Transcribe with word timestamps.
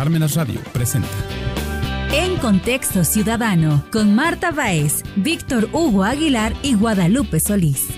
Parmenas 0.00 0.34
Radio 0.34 0.58
presenta. 0.72 1.10
En 2.10 2.38
Contexto 2.38 3.04
Ciudadano, 3.04 3.84
con 3.92 4.14
Marta 4.14 4.50
Báez, 4.50 5.02
Víctor 5.16 5.68
Hugo 5.74 6.04
Aguilar 6.04 6.54
y 6.62 6.72
Guadalupe 6.72 7.38
Solís. 7.38 7.90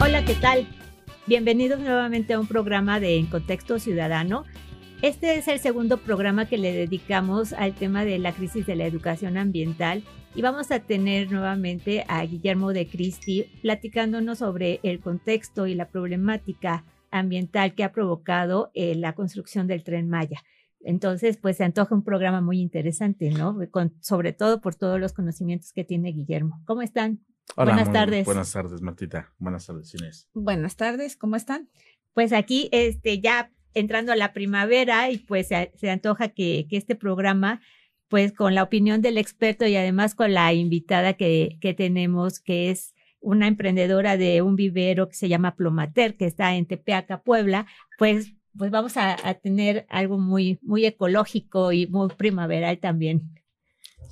Hola, 0.00 0.24
¿qué 0.24 0.34
tal? 0.40 0.66
Bienvenidos 1.26 1.80
nuevamente 1.80 2.32
a 2.32 2.40
un 2.40 2.46
programa 2.46 3.00
de 3.00 3.18
En 3.18 3.26
Contexto 3.26 3.78
Ciudadano. 3.78 4.46
Este 5.04 5.36
es 5.36 5.48
el 5.48 5.60
segundo 5.60 5.98
programa 5.98 6.46
que 6.46 6.56
le 6.56 6.72
dedicamos 6.72 7.52
al 7.52 7.74
tema 7.74 8.06
de 8.06 8.18
la 8.18 8.32
crisis 8.32 8.64
de 8.64 8.74
la 8.74 8.86
educación 8.86 9.36
ambiental 9.36 10.02
y 10.34 10.40
vamos 10.40 10.70
a 10.70 10.80
tener 10.80 11.30
nuevamente 11.30 12.06
a 12.08 12.24
Guillermo 12.24 12.72
de 12.72 12.88
Cristi 12.88 13.44
platicándonos 13.60 14.38
sobre 14.38 14.80
el 14.82 15.00
contexto 15.00 15.66
y 15.66 15.74
la 15.74 15.88
problemática 15.88 16.86
ambiental 17.10 17.74
que 17.74 17.84
ha 17.84 17.92
provocado 17.92 18.70
eh, 18.72 18.94
la 18.94 19.14
construcción 19.14 19.66
del 19.66 19.84
tren 19.84 20.08
Maya. 20.08 20.42
Entonces, 20.80 21.36
pues 21.36 21.58
se 21.58 21.64
antoja 21.64 21.94
un 21.94 22.02
programa 22.02 22.40
muy 22.40 22.58
interesante, 22.58 23.28
¿no? 23.28 23.58
sobre 24.00 24.32
todo 24.32 24.62
por 24.62 24.74
todos 24.74 24.98
los 24.98 25.12
conocimientos 25.12 25.74
que 25.74 25.84
tiene 25.84 26.12
Guillermo. 26.12 26.62
¿Cómo 26.64 26.80
están? 26.80 27.20
buenas 27.54 27.92
tardes. 27.92 28.24
Buenas 28.24 28.50
tardes, 28.50 28.80
Martita. 28.80 29.34
Buenas 29.36 29.66
tardes, 29.66 29.94
Inés. 29.96 30.30
Buenas 30.32 30.76
tardes, 30.76 31.14
¿cómo 31.14 31.36
están? 31.36 31.68
Pues 32.14 32.32
aquí, 32.32 32.70
este, 32.72 33.20
ya 33.20 33.50
entrando 33.74 34.12
a 34.12 34.16
la 34.16 34.32
primavera 34.32 35.10
y 35.10 35.18
pues 35.18 35.48
se, 35.48 35.90
antoja 35.90 36.28
que, 36.28 36.66
este 36.70 36.94
programa, 36.94 37.60
pues 38.08 38.32
con 38.32 38.54
la 38.54 38.62
opinión 38.62 39.02
del 39.02 39.18
experto 39.18 39.66
y 39.66 39.76
además 39.76 40.14
con 40.14 40.32
la 40.32 40.52
invitada 40.52 41.14
que, 41.14 41.58
que 41.60 41.74
tenemos, 41.74 42.40
que 42.40 42.70
es 42.70 42.94
una 43.24 43.48
emprendedora 43.48 44.16
de 44.16 44.42
un 44.42 44.54
vivero 44.54 45.08
que 45.08 45.16
se 45.16 45.28
llama 45.28 45.56
Plomater, 45.56 46.16
que 46.16 46.26
está 46.26 46.54
en 46.54 46.66
Tepeaca, 46.66 47.22
Puebla, 47.22 47.66
pues, 47.98 48.34
pues 48.56 48.70
vamos 48.70 48.96
a, 48.96 49.16
tener 49.42 49.86
algo 49.88 50.18
muy, 50.18 50.58
muy 50.62 50.84
ecológico 50.84 51.72
y 51.72 51.86
muy 51.86 52.08
primaveral 52.08 52.78
también. 52.78 53.22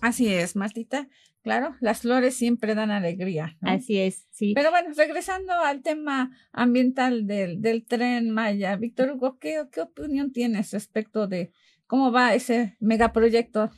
Así 0.00 0.32
es, 0.32 0.56
Martita. 0.56 1.08
Claro, 1.42 1.74
las 1.80 2.02
flores 2.02 2.36
siempre 2.36 2.76
dan 2.76 2.92
alegría. 2.92 3.58
Así 3.62 3.98
es, 3.98 4.28
sí. 4.30 4.52
Pero 4.54 4.70
bueno, 4.70 4.90
regresando 4.96 5.52
al 5.52 5.82
tema 5.82 6.30
ambiental 6.52 7.26
del, 7.26 7.60
del 7.60 7.84
tren 7.84 8.30
Maya, 8.30 8.76
Víctor 8.76 9.10
Hugo, 9.10 9.38
¿qué, 9.40 9.60
¿qué 9.72 9.80
opinión 9.80 10.32
tienes 10.32 10.70
respecto 10.72 11.26
de 11.26 11.52
cómo 11.88 12.12
va 12.12 12.34
ese 12.34 12.76
megaproyecto? 12.78 13.70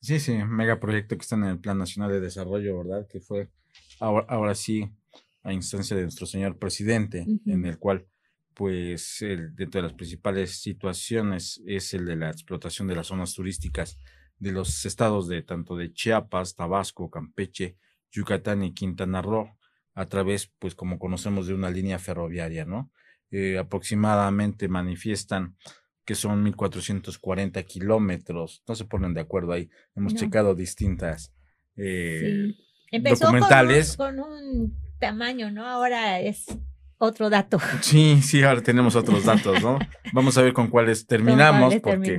Sí, 0.00 0.18
sí, 0.18 0.32
megaproyecto 0.32 1.16
que 1.16 1.22
está 1.22 1.36
en 1.36 1.44
el 1.44 1.60
Plan 1.60 1.78
Nacional 1.78 2.10
de 2.10 2.20
Desarrollo, 2.20 2.78
¿verdad? 2.78 3.06
Que 3.08 3.20
fue 3.20 3.48
ahora, 4.00 4.26
ahora 4.28 4.54
sí 4.56 4.90
a 5.44 5.52
instancia 5.52 5.94
de 5.94 6.02
nuestro 6.02 6.26
señor 6.26 6.58
presidente, 6.58 7.24
en 7.46 7.64
el 7.64 7.78
cual, 7.78 8.06
pues, 8.54 9.22
el, 9.22 9.54
dentro 9.54 9.80
de 9.80 9.88
las 9.88 9.96
principales 9.96 10.60
situaciones 10.60 11.62
es 11.66 11.94
el 11.94 12.06
de 12.06 12.16
la 12.16 12.30
explotación 12.30 12.88
de 12.88 12.96
las 12.96 13.06
zonas 13.06 13.34
turísticas 13.34 13.98
de 14.38 14.52
los 14.52 14.84
estados 14.84 15.28
de 15.28 15.42
tanto 15.42 15.76
de 15.76 15.92
Chiapas, 15.92 16.54
Tabasco, 16.54 17.10
Campeche, 17.10 17.76
Yucatán 18.10 18.62
y 18.62 18.74
Quintana 18.74 19.22
Roo, 19.22 19.56
a 19.94 20.06
través, 20.06 20.52
pues 20.58 20.74
como 20.74 20.98
conocemos, 20.98 21.46
de 21.46 21.54
una 21.54 21.70
línea 21.70 21.98
ferroviaria, 21.98 22.64
¿no? 22.64 22.90
Eh, 23.30 23.58
aproximadamente 23.58 24.68
manifiestan 24.68 25.56
que 26.04 26.14
son 26.14 26.44
1.440 26.44 27.64
kilómetros, 27.64 28.62
no 28.68 28.74
se 28.74 28.84
ponen 28.84 29.14
de 29.14 29.20
acuerdo 29.20 29.52
ahí, 29.52 29.70
hemos 29.96 30.14
checado 30.14 30.54
distintas 30.54 31.32
eh, 31.76 32.54
documentales. 32.92 33.96
con 33.96 34.20
un 34.20 34.76
tamaño, 35.00 35.50
¿no? 35.50 35.66
Ahora 35.66 36.20
es 36.20 36.46
otro 36.98 37.30
dato. 37.30 37.58
Sí, 37.80 38.20
sí, 38.22 38.42
ahora 38.42 38.62
tenemos 38.62 38.96
otros 38.96 39.24
datos, 39.24 39.62
¿no? 39.62 39.78
Vamos 40.12 40.36
a 40.38 40.42
ver 40.42 40.52
con 40.52 40.68
cuáles 40.68 41.06
terminamos, 41.06 41.74
porque 41.82 42.16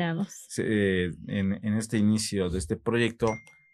eh, 0.58 1.12
en, 1.28 1.78
este 1.78 1.97
inicio 1.97 2.50
de 2.50 2.59
este 2.59 2.75
proyecto, 2.75 3.28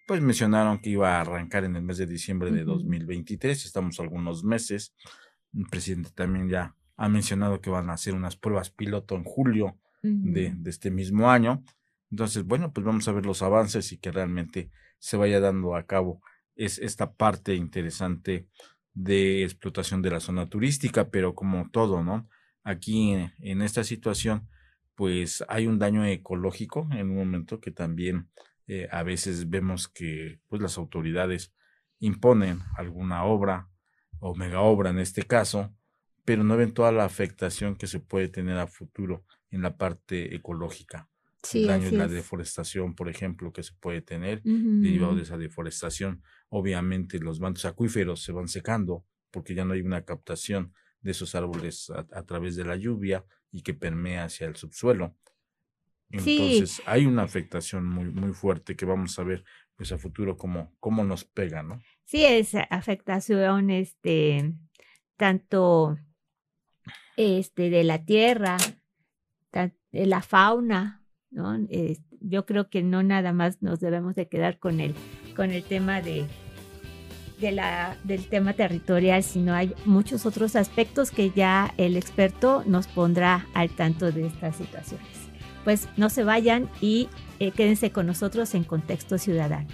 pues 0.07 0.21
mencionaron 0.21 0.79
que 0.79 0.91
iba 0.91 1.17
a 1.17 1.21
arrancar 1.21 1.63
en 1.63 1.75
el 1.75 1.83
mes 1.83 1.97
de 1.97 2.05
diciembre 2.05 2.51
de 2.51 2.63
2023, 2.63 3.65
estamos 3.65 3.99
algunos 3.99 4.43
meses. 4.43 4.93
El 5.53 5.65
presidente 5.65 6.11
también 6.13 6.49
ya 6.49 6.75
ha 6.97 7.09
mencionado 7.09 7.61
que 7.61 7.69
van 7.69 7.89
a 7.89 7.93
hacer 7.93 8.13
unas 8.13 8.35
pruebas 8.35 8.69
piloto 8.69 9.15
en 9.15 9.23
julio 9.23 9.77
de, 10.01 10.53
de 10.55 10.69
este 10.69 10.91
mismo 10.91 11.29
año. 11.29 11.63
Entonces, 12.09 12.43
bueno, 12.43 12.73
pues 12.73 12.85
vamos 12.85 13.07
a 13.07 13.11
ver 13.11 13.25
los 13.25 13.41
avances 13.41 13.91
y 13.91 13.97
que 13.97 14.11
realmente 14.11 14.69
se 14.99 15.17
vaya 15.17 15.39
dando 15.39 15.75
a 15.75 15.85
cabo 15.85 16.21
es 16.55 16.79
esta 16.79 17.13
parte 17.13 17.55
interesante 17.55 18.47
de 18.93 19.43
explotación 19.43 20.01
de 20.01 20.11
la 20.11 20.19
zona 20.19 20.49
turística, 20.49 21.09
pero 21.09 21.35
como 21.35 21.69
todo, 21.69 22.03
¿no? 22.03 22.27
Aquí 22.63 23.13
en, 23.39 23.61
esta 23.61 23.83
situación, 23.83 24.47
pues 24.95 25.43
hay 25.47 25.67
un 25.67 25.79
daño 25.79 26.05
ecológico 26.05 26.87
en 26.91 27.09
un 27.09 27.17
momento 27.17 27.59
que 27.59 27.71
también 27.71 28.29
eh, 28.67 28.87
a 28.91 29.03
veces 29.03 29.49
vemos 29.49 29.87
que 29.87 30.39
pues 30.47 30.61
las 30.61 30.77
autoridades 30.77 31.53
imponen 31.99 32.61
alguna 32.77 33.25
obra 33.25 33.69
o 34.19 34.35
mega 34.35 34.61
obra 34.61 34.91
en 34.91 34.99
este 34.99 35.23
caso, 35.23 35.73
pero 36.25 36.43
no 36.43 36.57
ven 36.57 36.73
toda 36.73 36.91
la 36.91 37.05
afectación 37.05 37.75
que 37.75 37.87
se 37.87 37.99
puede 37.99 38.27
tener 38.27 38.57
a 38.57 38.67
futuro 38.67 39.25
en 39.49 39.61
la 39.61 39.77
parte 39.77 40.35
ecológica. 40.35 41.10
El 41.53 41.67
daño 41.67 41.87
en 41.87 41.97
la 41.97 42.07
deforestación, 42.07 42.95
por 42.95 43.09
ejemplo, 43.09 43.51
que 43.51 43.63
se 43.63 43.73
puede 43.79 44.01
tener 44.01 44.41
derivado 44.43 45.15
de 45.15 45.23
esa 45.23 45.37
deforestación 45.37 46.21
obviamente 46.51 47.17
los 47.19 47.39
mantos 47.39 47.65
acuíferos 47.65 48.21
se 48.21 48.33
van 48.33 48.47
secando 48.47 49.05
porque 49.31 49.55
ya 49.55 49.63
no 49.63 49.73
hay 49.73 49.81
una 49.81 50.03
captación 50.03 50.73
de 51.01 51.11
esos 51.11 51.33
árboles 51.33 51.89
a, 51.89 52.23
través 52.23 52.55
de 52.55 52.65
la 52.65 52.75
lluvia 52.75 53.25
y 53.51 53.61
que 53.61 53.73
permea 53.73 54.25
hacia 54.25 54.47
el 54.47 54.55
subsuelo. 54.55 55.15
Entonces 56.09 56.81
hay 56.85 57.05
una 57.05 57.23
afectación 57.23 57.85
muy, 57.87 58.05
muy 58.11 58.33
fuerte 58.33 58.75
que 58.75 58.85
vamos 58.85 59.17
a 59.17 59.23
ver 59.23 59.45
pues 59.77 59.93
a 59.93 59.97
futuro 59.97 60.37
cómo, 60.37 60.75
cómo 60.79 61.05
nos 61.05 61.23
pega, 61.23 61.63
¿no? 61.63 61.81
Sí, 62.03 62.25
es 62.25 62.53
afectación 62.69 63.69
este, 63.69 64.53
tanto 65.15 65.97
este, 67.15 67.69
de 67.69 67.83
la 67.85 68.03
tierra, 68.03 68.57
de 69.53 70.05
la 70.05 70.21
fauna, 70.21 71.00
¿no? 71.31 71.57
yo 72.19 72.45
creo 72.45 72.69
que 72.69 72.83
no 72.83 73.03
nada 73.03 73.33
más 73.33 73.61
nos 73.61 73.79
debemos 73.79 74.15
de 74.15 74.27
quedar 74.27 74.59
con 74.59 74.79
el, 74.79 74.93
con 75.35 75.51
el 75.51 75.63
tema 75.63 76.01
de, 76.01 76.25
de 77.39 77.51
la, 77.51 77.97
del 78.03 78.25
tema 78.27 78.53
territorial, 78.53 79.23
sino 79.23 79.53
hay 79.53 79.73
muchos 79.85 80.25
otros 80.25 80.55
aspectos 80.55 81.11
que 81.11 81.31
ya 81.31 81.73
el 81.77 81.97
experto 81.97 82.63
nos 82.65 82.87
pondrá 82.87 83.47
al 83.53 83.69
tanto 83.69 84.11
de 84.11 84.27
estas 84.27 84.55
situaciones. 84.55 85.07
Pues 85.63 85.87
no 85.97 86.09
se 86.09 86.23
vayan 86.23 86.69
y 86.79 87.09
eh, 87.39 87.51
quédense 87.51 87.91
con 87.91 88.07
nosotros 88.07 88.55
en 88.55 88.63
Contexto 88.63 89.17
Ciudadano. 89.17 89.67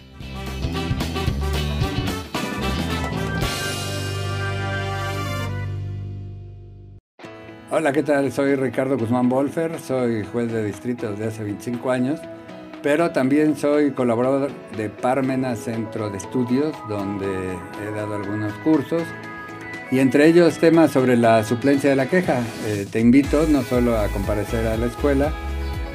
Hola, 7.69 7.91
¿qué 7.91 8.03
tal? 8.03 8.31
Soy 8.31 8.55
Ricardo 8.55 8.97
Guzmán 8.97 9.27
Bolfer, 9.29 9.79
soy 9.79 10.23
juez 10.23 10.51
de 10.51 10.63
distrito 10.63 11.11
desde 11.11 11.27
hace 11.27 11.43
25 11.43 11.91
años 11.91 12.19
pero 12.87 13.11
también 13.11 13.57
soy 13.57 13.91
colaborador 13.91 14.51
de 14.75 14.89
Parmena 14.89 15.55
Centro 15.55 16.09
de 16.09 16.17
Estudios, 16.17 16.73
donde 16.87 17.27
he 17.27 17.91
dado 17.95 18.15
algunos 18.15 18.53
cursos 18.63 19.03
y 19.89 19.99
entre 19.99 20.27
ellos 20.27 20.57
temas 20.57 20.91
sobre 20.91 21.15
la 21.15 21.43
suplencia 21.43 21.89
de 21.89 21.95
la 21.95 22.07
queja. 22.07 22.41
Eh, 22.65 22.85
te 22.89 22.99
invito 22.99 23.45
no 23.47 23.61
solo 23.63 23.97
a 23.97 24.07
comparecer 24.07 24.67
a 24.67 24.75
la 24.77 24.87
escuela, 24.87 25.31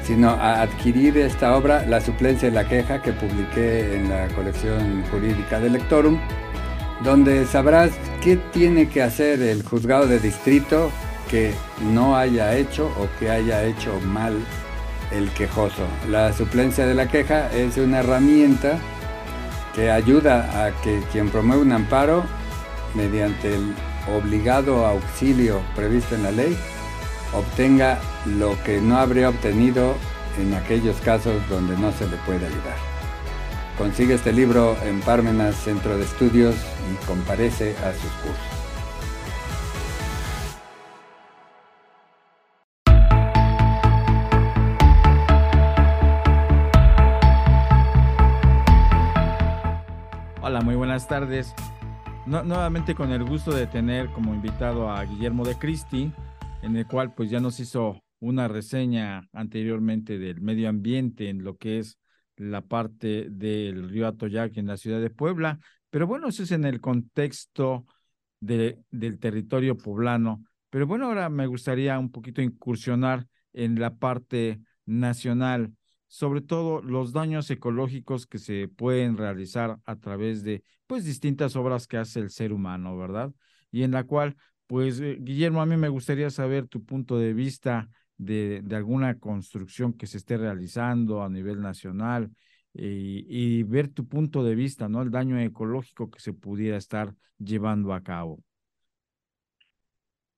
sino 0.03 0.29
a 0.29 0.61
adquirir 0.61 1.17
esta 1.17 1.55
obra, 1.55 1.85
La 1.85 2.01
suplencia 2.01 2.49
de 2.49 2.55
la 2.55 2.67
queja, 2.67 3.01
que 3.01 3.13
publiqué 3.13 3.95
en 3.95 4.09
la 4.09 4.27
colección 4.29 5.03
jurídica 5.11 5.59
de 5.59 5.69
Lectorum, 5.69 6.19
donde 7.03 7.45
sabrás 7.45 7.91
qué 8.21 8.37
tiene 8.51 8.89
que 8.89 9.01
hacer 9.01 9.41
el 9.41 9.63
juzgado 9.63 10.07
de 10.07 10.19
distrito 10.19 10.91
que 11.33 11.51
no 11.81 12.15
haya 12.15 12.55
hecho 12.55 12.85
o 12.95 13.09
que 13.17 13.31
haya 13.31 13.63
hecho 13.63 13.99
mal 14.01 14.37
el 15.11 15.31
quejoso. 15.31 15.81
La 16.07 16.31
suplencia 16.31 16.85
de 16.85 16.93
la 16.93 17.07
queja 17.07 17.51
es 17.51 17.77
una 17.77 18.01
herramienta 18.01 18.77
que 19.73 19.89
ayuda 19.89 20.63
a 20.63 20.79
que 20.83 21.01
quien 21.11 21.31
promueve 21.31 21.63
un 21.63 21.71
amparo, 21.71 22.23
mediante 22.93 23.55
el 23.55 23.73
obligado 24.15 24.85
auxilio 24.85 25.59
previsto 25.75 26.13
en 26.13 26.21
la 26.21 26.29
ley, 26.29 26.55
obtenga 27.33 27.99
lo 28.37 28.55
que 28.63 28.79
no 28.79 28.99
habría 28.99 29.29
obtenido 29.29 29.95
en 30.39 30.53
aquellos 30.53 30.97
casos 30.97 31.41
donde 31.49 31.75
no 31.77 31.91
se 31.93 32.05
le 32.05 32.17
puede 32.27 32.45
ayudar. 32.45 32.77
Consigue 33.75 34.13
este 34.13 34.33
libro 34.33 34.77
en 34.85 35.01
Parmenas 35.01 35.55
Centro 35.55 35.97
de 35.97 36.03
Estudios 36.03 36.53
y 36.91 37.05
comparece 37.07 37.75
a 37.77 37.91
sus 37.93 38.11
cursos. 38.21 38.62
Buenas 51.03 51.07
tardes. 51.07 51.55
nuevamente 52.25 52.95
con 52.95 53.11
el 53.11 53.23
gusto 53.23 53.53
de 53.53 53.67
tener 53.67 54.09
como 54.11 54.33
invitado 54.33 54.89
a 54.89 55.03
Guillermo 55.03 55.43
de 55.43 55.55
Cristi, 55.55 56.11
en 56.61 56.77
el 56.77 56.87
cual 56.87 57.13
pues 57.13 57.29
ya 57.29 57.39
nos 57.39 57.59
hizo 57.59 58.01
una 58.19 58.47
reseña 58.47 59.27
anteriormente 59.33 60.17
del 60.17 60.39
medio 60.39 60.69
ambiente 60.69 61.29
en 61.29 61.43
lo 61.43 61.57
que 61.57 61.79
es 61.79 61.97
la 62.37 62.61
parte 62.61 63.27
del 63.29 63.89
río 63.89 64.07
Atoyac 64.07 64.55
en 64.57 64.67
la 64.67 64.77
ciudad 64.77 65.01
de 65.01 65.09
Puebla, 65.09 65.59
pero 65.89 66.07
bueno, 66.07 66.29
eso 66.29 66.43
es 66.43 66.51
en 66.51 66.63
el 66.63 66.79
contexto 66.79 67.85
de, 68.39 68.79
del 68.89 69.19
territorio 69.19 69.75
poblano. 69.75 70.43
Pero 70.69 70.87
bueno, 70.87 71.07
ahora 71.07 71.27
me 71.29 71.47
gustaría 71.47 71.99
un 71.99 72.11
poquito 72.11 72.41
incursionar 72.41 73.27
en 73.51 73.79
la 73.79 73.95
parte 73.95 74.61
nacional, 74.85 75.73
sobre 76.13 76.41
todo 76.41 76.83
los 76.83 77.11
daños 77.11 77.49
ecológicos 77.49 78.27
que 78.27 78.37
se 78.37 78.67
pueden 78.67 79.17
realizar 79.17 79.79
a 79.83 79.95
través 79.95 80.43
de 80.43 80.63
pues 80.85 81.05
distintas 81.05 81.55
obras 81.55 81.87
que 81.87 81.97
hace 81.97 82.19
el 82.19 82.29
ser 82.29 82.53
humano, 82.53 82.95
¿verdad? 82.95 83.33
Y 83.71 83.81
en 83.81 83.89
la 83.89 84.03
cual, 84.03 84.35
pues, 84.67 84.99
eh, 84.99 85.17
Guillermo, 85.19 85.59
a 85.59 85.65
mí 85.65 85.75
me 85.75 85.89
gustaría 85.89 86.29
saber 86.29 86.67
tu 86.67 86.85
punto 86.85 87.17
de 87.17 87.33
vista 87.33 87.89
de, 88.15 88.61
de 88.63 88.75
alguna 88.75 89.17
construcción 89.17 89.93
que 89.93 90.05
se 90.05 90.17
esté 90.17 90.37
realizando 90.37 91.23
a 91.23 91.29
nivel 91.29 91.59
nacional 91.61 92.29
y, 92.75 93.25
y, 93.27 93.63
ver 93.63 93.87
tu 93.87 94.07
punto 94.07 94.43
de 94.43 94.53
vista, 94.53 94.87
¿no? 94.87 95.01
El 95.01 95.09
daño 95.09 95.39
ecológico 95.39 96.11
que 96.11 96.19
se 96.19 96.31
pudiera 96.31 96.77
estar 96.77 97.15
llevando 97.39 97.91
a 97.91 98.03
cabo. 98.03 98.39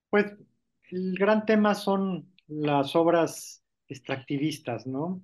Pues 0.10 0.28
el 0.90 1.18
gran 1.18 1.46
tema 1.46 1.76
son 1.76 2.32
las 2.48 2.96
obras 2.96 3.62
extractivistas, 3.90 4.88
¿no? 4.88 5.22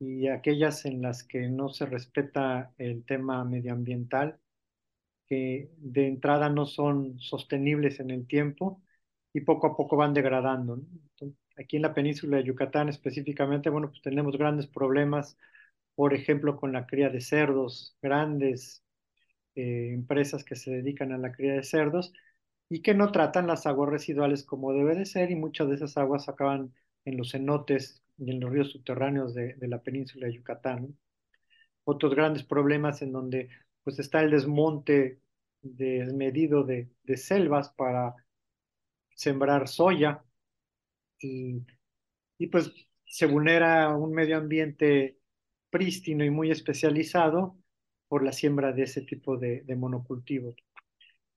Y 0.00 0.28
aquellas 0.28 0.84
en 0.84 1.02
las 1.02 1.24
que 1.24 1.48
no 1.48 1.68
se 1.70 1.86
respeta 1.86 2.72
el 2.78 3.04
tema 3.04 3.44
medioambiental, 3.44 4.38
que 5.26 5.70
de 5.78 6.08
entrada 6.08 6.48
no 6.50 6.66
son 6.66 7.20
sostenibles 7.20 8.00
en 8.00 8.10
el 8.10 8.26
tiempo 8.26 8.82
y 9.32 9.42
poco 9.42 9.68
a 9.68 9.76
poco 9.76 9.96
van 9.96 10.14
degradando. 10.14 10.80
aquí 11.58 11.76
en 11.76 11.82
la 11.82 11.94
península 11.94 12.38
de 12.38 12.44
Yucatán 12.44 12.88
específicamente, 12.88 13.70
bueno, 13.70 13.90
pues 13.90 14.02
tenemos 14.02 14.36
grandes 14.38 14.66
problemas, 14.68 15.36
por 15.94 16.14
ejemplo, 16.14 16.56
con 16.56 16.72
la 16.72 16.86
cría 16.86 17.10
de 17.10 17.20
cerdos, 17.20 17.96
grandes 18.02 18.84
eh, 19.56 19.92
empresas 19.94 20.44
que 20.44 20.56
se 20.56 20.70
dedican 20.72 21.12
a 21.12 21.18
la 21.18 21.32
cría 21.32 21.54
de 21.54 21.64
cerdos 21.64 22.12
y 22.68 22.82
que 22.82 22.94
no 22.94 23.12
tratan 23.12 23.46
las 23.46 23.66
aguas 23.66 23.90
residuales 23.90 24.44
como 24.44 24.72
debe 24.72 24.94
de 24.94 25.06
ser 25.06 25.30
y 25.30 25.36
muchas 25.36 25.68
de 25.68 25.76
esas 25.76 25.96
aguas 25.98 26.28
acaban 26.28 26.74
en 27.04 27.16
los 27.16 27.32
cenotes 27.32 28.02
y 28.18 28.30
en 28.30 28.40
los 28.40 28.50
ríos 28.50 28.72
subterráneos 28.72 29.34
de, 29.34 29.56
la 29.60 29.80
península 29.80 30.26
de 30.26 30.34
Yucatán. 30.34 30.98
Otros 31.84 32.14
grandes 32.14 32.42
problemas 32.42 33.00
en 33.02 33.12
donde 33.12 33.48
pues 33.82 33.98
está 33.98 34.20
el 34.20 34.30
desmonte 34.30 35.20
desmedido 35.62 36.64
de, 36.64 36.90
de 37.04 37.16
selvas 37.16 37.70
para 37.70 38.14
sembrar 39.14 39.68
soya 39.68 40.22
y, 41.20 41.62
y 42.38 42.46
pues 42.48 42.72
se 43.06 43.26
vulnera 43.26 43.96
un 43.96 44.12
medio 44.12 44.36
ambiente 44.36 45.18
prístino 45.70 46.24
y 46.24 46.30
muy 46.30 46.50
especializado 46.50 47.56
por 48.08 48.24
la 48.24 48.32
siembra 48.32 48.72
de 48.72 48.82
ese 48.82 49.02
tipo 49.02 49.36
de, 49.36 49.62
de 49.62 49.76
monocultivos. 49.76 50.56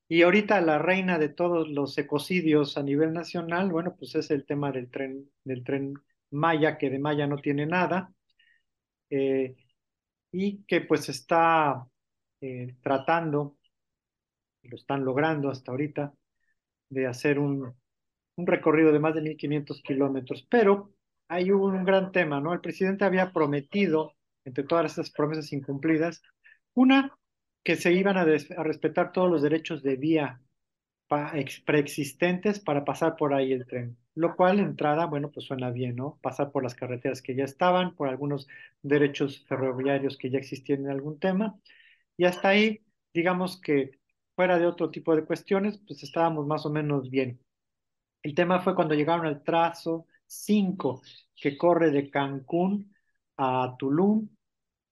Y 0.07 0.23
ahorita 0.23 0.59
la 0.61 0.77
reina 0.77 1.17
de 1.17 1.29
todos 1.29 1.69
los 1.69 1.97
ecocidios 1.97 2.77
a 2.77 2.83
nivel 2.83 3.13
nacional, 3.13 3.71
bueno, 3.71 3.95
pues 3.97 4.15
es 4.15 4.29
el 4.29 4.45
tema 4.45 4.71
del 4.71 4.89
tren, 4.89 5.29
del 5.45 5.63
tren 5.63 5.93
Maya, 6.31 6.77
que 6.77 6.89
de 6.89 6.99
Maya 6.99 7.27
no 7.27 7.37
tiene 7.37 7.65
nada, 7.65 8.13
eh, 9.09 9.55
y 10.31 10.63
que 10.65 10.81
pues 10.81 11.09
está 11.09 11.85
eh, 12.41 12.75
tratando, 12.81 13.57
lo 14.63 14.75
están 14.75 15.03
logrando 15.05 15.49
hasta 15.49 15.71
ahorita, 15.71 16.13
de 16.89 17.07
hacer 17.07 17.39
un, 17.39 17.73
un 18.35 18.47
recorrido 18.47 18.91
de 18.91 18.99
más 18.99 19.15
de 19.15 19.21
1.500 19.21 19.81
kilómetros. 19.83 20.47
Pero 20.49 20.93
hay 21.27 21.51
un 21.51 21.83
gran 21.85 22.11
tema, 22.11 22.41
¿no? 22.41 22.53
El 22.53 22.61
presidente 22.61 23.05
había 23.05 23.31
prometido, 23.31 24.15
entre 24.45 24.63
todas 24.63 24.93
esas 24.93 25.11
promesas 25.11 25.53
incumplidas, 25.53 26.21
una, 26.73 27.17
que 27.63 27.75
se 27.75 27.93
iban 27.93 28.17
a, 28.17 28.25
respetar 28.25 29.11
todos 29.11 29.29
los 29.29 29.41
derechos 29.41 29.83
de 29.83 29.95
vía 29.95 30.41
preexistentes 31.65 32.59
para 32.59 32.85
pasar 32.85 33.15
por 33.17 33.33
ahí 33.33 33.53
el 33.53 33.65
tren, 33.65 33.97
lo 34.15 34.35
cual 34.35 34.59
entrada, 34.59 35.05
bueno, 35.05 35.31
pues 35.31 35.45
suena 35.45 35.69
bien, 35.71 35.95
¿no? 35.95 36.19
Pasar 36.21 36.51
por 36.51 36.63
las 36.63 36.75
carreteras 36.75 37.21
que 37.21 37.35
ya 37.35 37.43
estaban, 37.45 37.95
por 37.95 38.09
algunos 38.09 38.47
derechos 38.81 39.45
ferroviarios 39.47 40.17
que 40.17 40.29
ya 40.29 40.39
existían 40.39 40.81
en 40.85 40.91
algún 40.91 41.19
tema, 41.19 41.59
y 42.17 42.25
hasta 42.25 42.49
ahí, 42.49 42.81
digamos 43.13 43.59
que 43.61 43.99
fuera 44.35 44.59
de 44.59 44.67
otro 44.67 44.91
tipo 44.91 45.15
de 45.15 45.25
cuestiones, 45.25 45.79
pues 45.87 46.03
estábamos 46.03 46.47
más 46.47 46.65
o 46.65 46.69
menos 46.71 47.09
bien. 47.09 47.39
El 48.23 48.35
tema 48.35 48.61
fue 48.61 48.75
cuando 48.75 48.95
llegaron 48.95 49.25
al 49.25 49.43
trazo 49.43 50.07
5, 50.27 51.01
que 51.35 51.57
corre 51.57 51.91
de 51.91 52.09
Cancún 52.09 52.93
a 53.37 53.75
Tulum, 53.79 54.29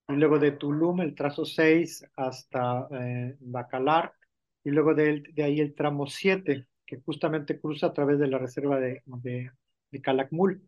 y 0.10 0.14
luego 0.14 0.40
de 0.40 0.52
Tulum 0.54 1.02
el 1.02 1.16
trazo 1.16 1.46
6 1.46 2.06
hasta 2.16 2.88
eh, 2.92 3.38
Bacalar, 3.40 4.14
y 4.64 4.72
luego 4.72 4.94
de, 4.94 5.24
ahí 5.44 5.60
el 5.60 5.76
tramo 5.76 6.08
7, 6.08 6.68
que 6.86 6.98
justamente 7.02 7.60
cruza 7.60 7.88
a 7.88 7.94
través 7.94 8.20
de 8.20 8.28
la 8.28 8.38
reserva 8.38 8.80
de, 8.80 9.02
de, 9.06 9.52
de 9.92 10.02
Calakmul. 10.02 10.62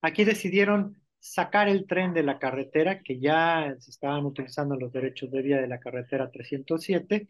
Aquí 0.00 0.24
decidieron 0.24 1.00
sacar 1.18 1.68
el 1.68 1.86
tren 1.86 2.12
de 2.14 2.22
la 2.24 2.38
carretera, 2.38 3.02
que 3.02 3.20
ya 3.20 3.74
se 3.78 3.90
estaban 3.90 4.24
utilizando 4.26 4.76
los 4.76 4.92
derechos 4.92 5.30
de 5.30 5.42
vía 5.42 5.60
de 5.60 5.68
la 5.68 5.78
carretera 5.80 6.30
307, 6.30 7.28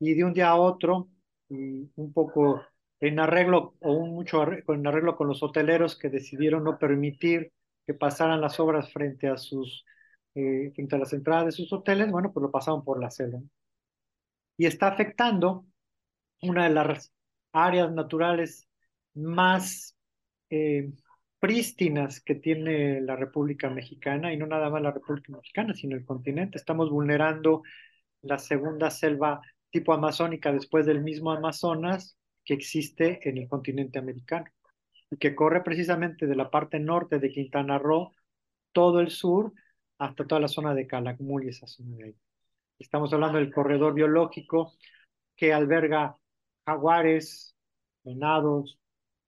y 0.00 0.14
de 0.14 0.24
un 0.24 0.32
día 0.32 0.48
a 0.50 0.56
otro, 0.56 1.10
y 1.48 1.90
un 1.96 2.12
poco 2.12 2.62
en 3.00 3.20
arreglo, 3.20 3.76
o 3.80 3.92
un 3.92 4.10
mucho 4.10 4.42
en 4.52 4.86
arreglo 4.86 5.16
con 5.16 5.28
los 5.28 5.42
hoteleros 5.42 5.96
que 5.98 6.08
decidieron 6.10 6.64
no 6.64 6.78
permitir 6.78 7.52
que 7.86 7.94
pasaran 7.94 8.40
las 8.40 8.60
obras 8.60 8.92
frente 8.92 9.28
a 9.28 9.36
sus 9.36 9.84
eh, 10.34 10.72
frente 10.74 10.96
a 10.96 10.98
las 10.98 11.12
entradas 11.12 11.46
de 11.46 11.52
sus 11.52 11.72
hoteles, 11.72 12.10
bueno, 12.10 12.32
pues 12.32 12.42
lo 12.42 12.50
pasaron 12.50 12.84
por 12.84 13.00
la 13.00 13.10
selva. 13.10 13.40
Y 14.58 14.66
está 14.66 14.88
afectando 14.88 15.64
una 16.42 16.64
de 16.64 16.74
las 16.74 17.12
áreas 17.52 17.90
naturales 17.92 18.68
más 19.14 19.96
eh, 20.50 20.92
prístinas 21.38 22.20
que 22.20 22.34
tiene 22.34 23.00
la 23.00 23.16
República 23.16 23.70
Mexicana, 23.70 24.32
y 24.32 24.36
no 24.36 24.46
nada 24.46 24.68
más 24.70 24.82
la 24.82 24.90
República 24.90 25.32
Mexicana, 25.32 25.74
sino 25.74 25.96
el 25.96 26.04
continente. 26.04 26.58
Estamos 26.58 26.90
vulnerando 26.90 27.62
la 28.22 28.38
segunda 28.38 28.90
selva 28.90 29.40
tipo 29.70 29.92
amazónica 29.92 30.52
después 30.52 30.86
del 30.86 31.02
mismo 31.02 31.30
Amazonas 31.32 32.18
que 32.44 32.54
existe 32.54 33.20
en 33.28 33.38
el 33.38 33.48
continente 33.48 33.98
americano 33.98 34.46
y 35.10 35.16
que 35.18 35.34
corre 35.34 35.62
precisamente 35.62 36.26
de 36.26 36.36
la 36.36 36.50
parte 36.50 36.80
norte 36.80 37.18
de 37.18 37.30
Quintana 37.30 37.78
Roo, 37.78 38.12
todo 38.72 39.00
el 39.00 39.10
sur, 39.10 39.52
hasta 39.98 40.26
toda 40.26 40.40
la 40.40 40.48
zona 40.48 40.74
de 40.74 40.86
Calakmul 40.86 41.44
y 41.44 41.48
esa 41.48 41.66
zona 41.66 41.96
de 41.96 42.04
ahí. 42.04 42.16
Estamos 42.78 43.12
hablando 43.12 43.38
del 43.38 43.52
corredor 43.52 43.94
biológico 43.94 44.74
que 45.36 45.52
alberga 45.52 46.16
jaguares, 46.64 47.56
venados, 48.04 48.78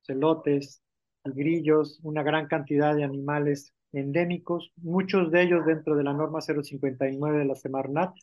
celotes, 0.03 0.83
grillos, 1.25 1.99
una 2.03 2.23
gran 2.23 2.47
cantidad 2.47 2.95
de 2.95 3.05
animales 3.05 3.75
endémicos, 3.93 4.71
muchos 4.77 5.31
de 5.33 5.43
ellos 5.43 5.67
dentro 5.67 5.97
de 5.97 6.05
la 6.05 6.13
norma 6.13 6.41
059 6.41 7.39
de 7.39 7.45
la 7.45 7.57
Semarnat, 7.57 8.15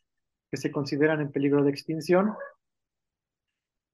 que 0.50 0.58
se 0.58 0.72
consideran 0.72 1.20
en 1.20 1.32
peligro 1.32 1.64
de 1.64 1.72
extinción. 1.72 2.34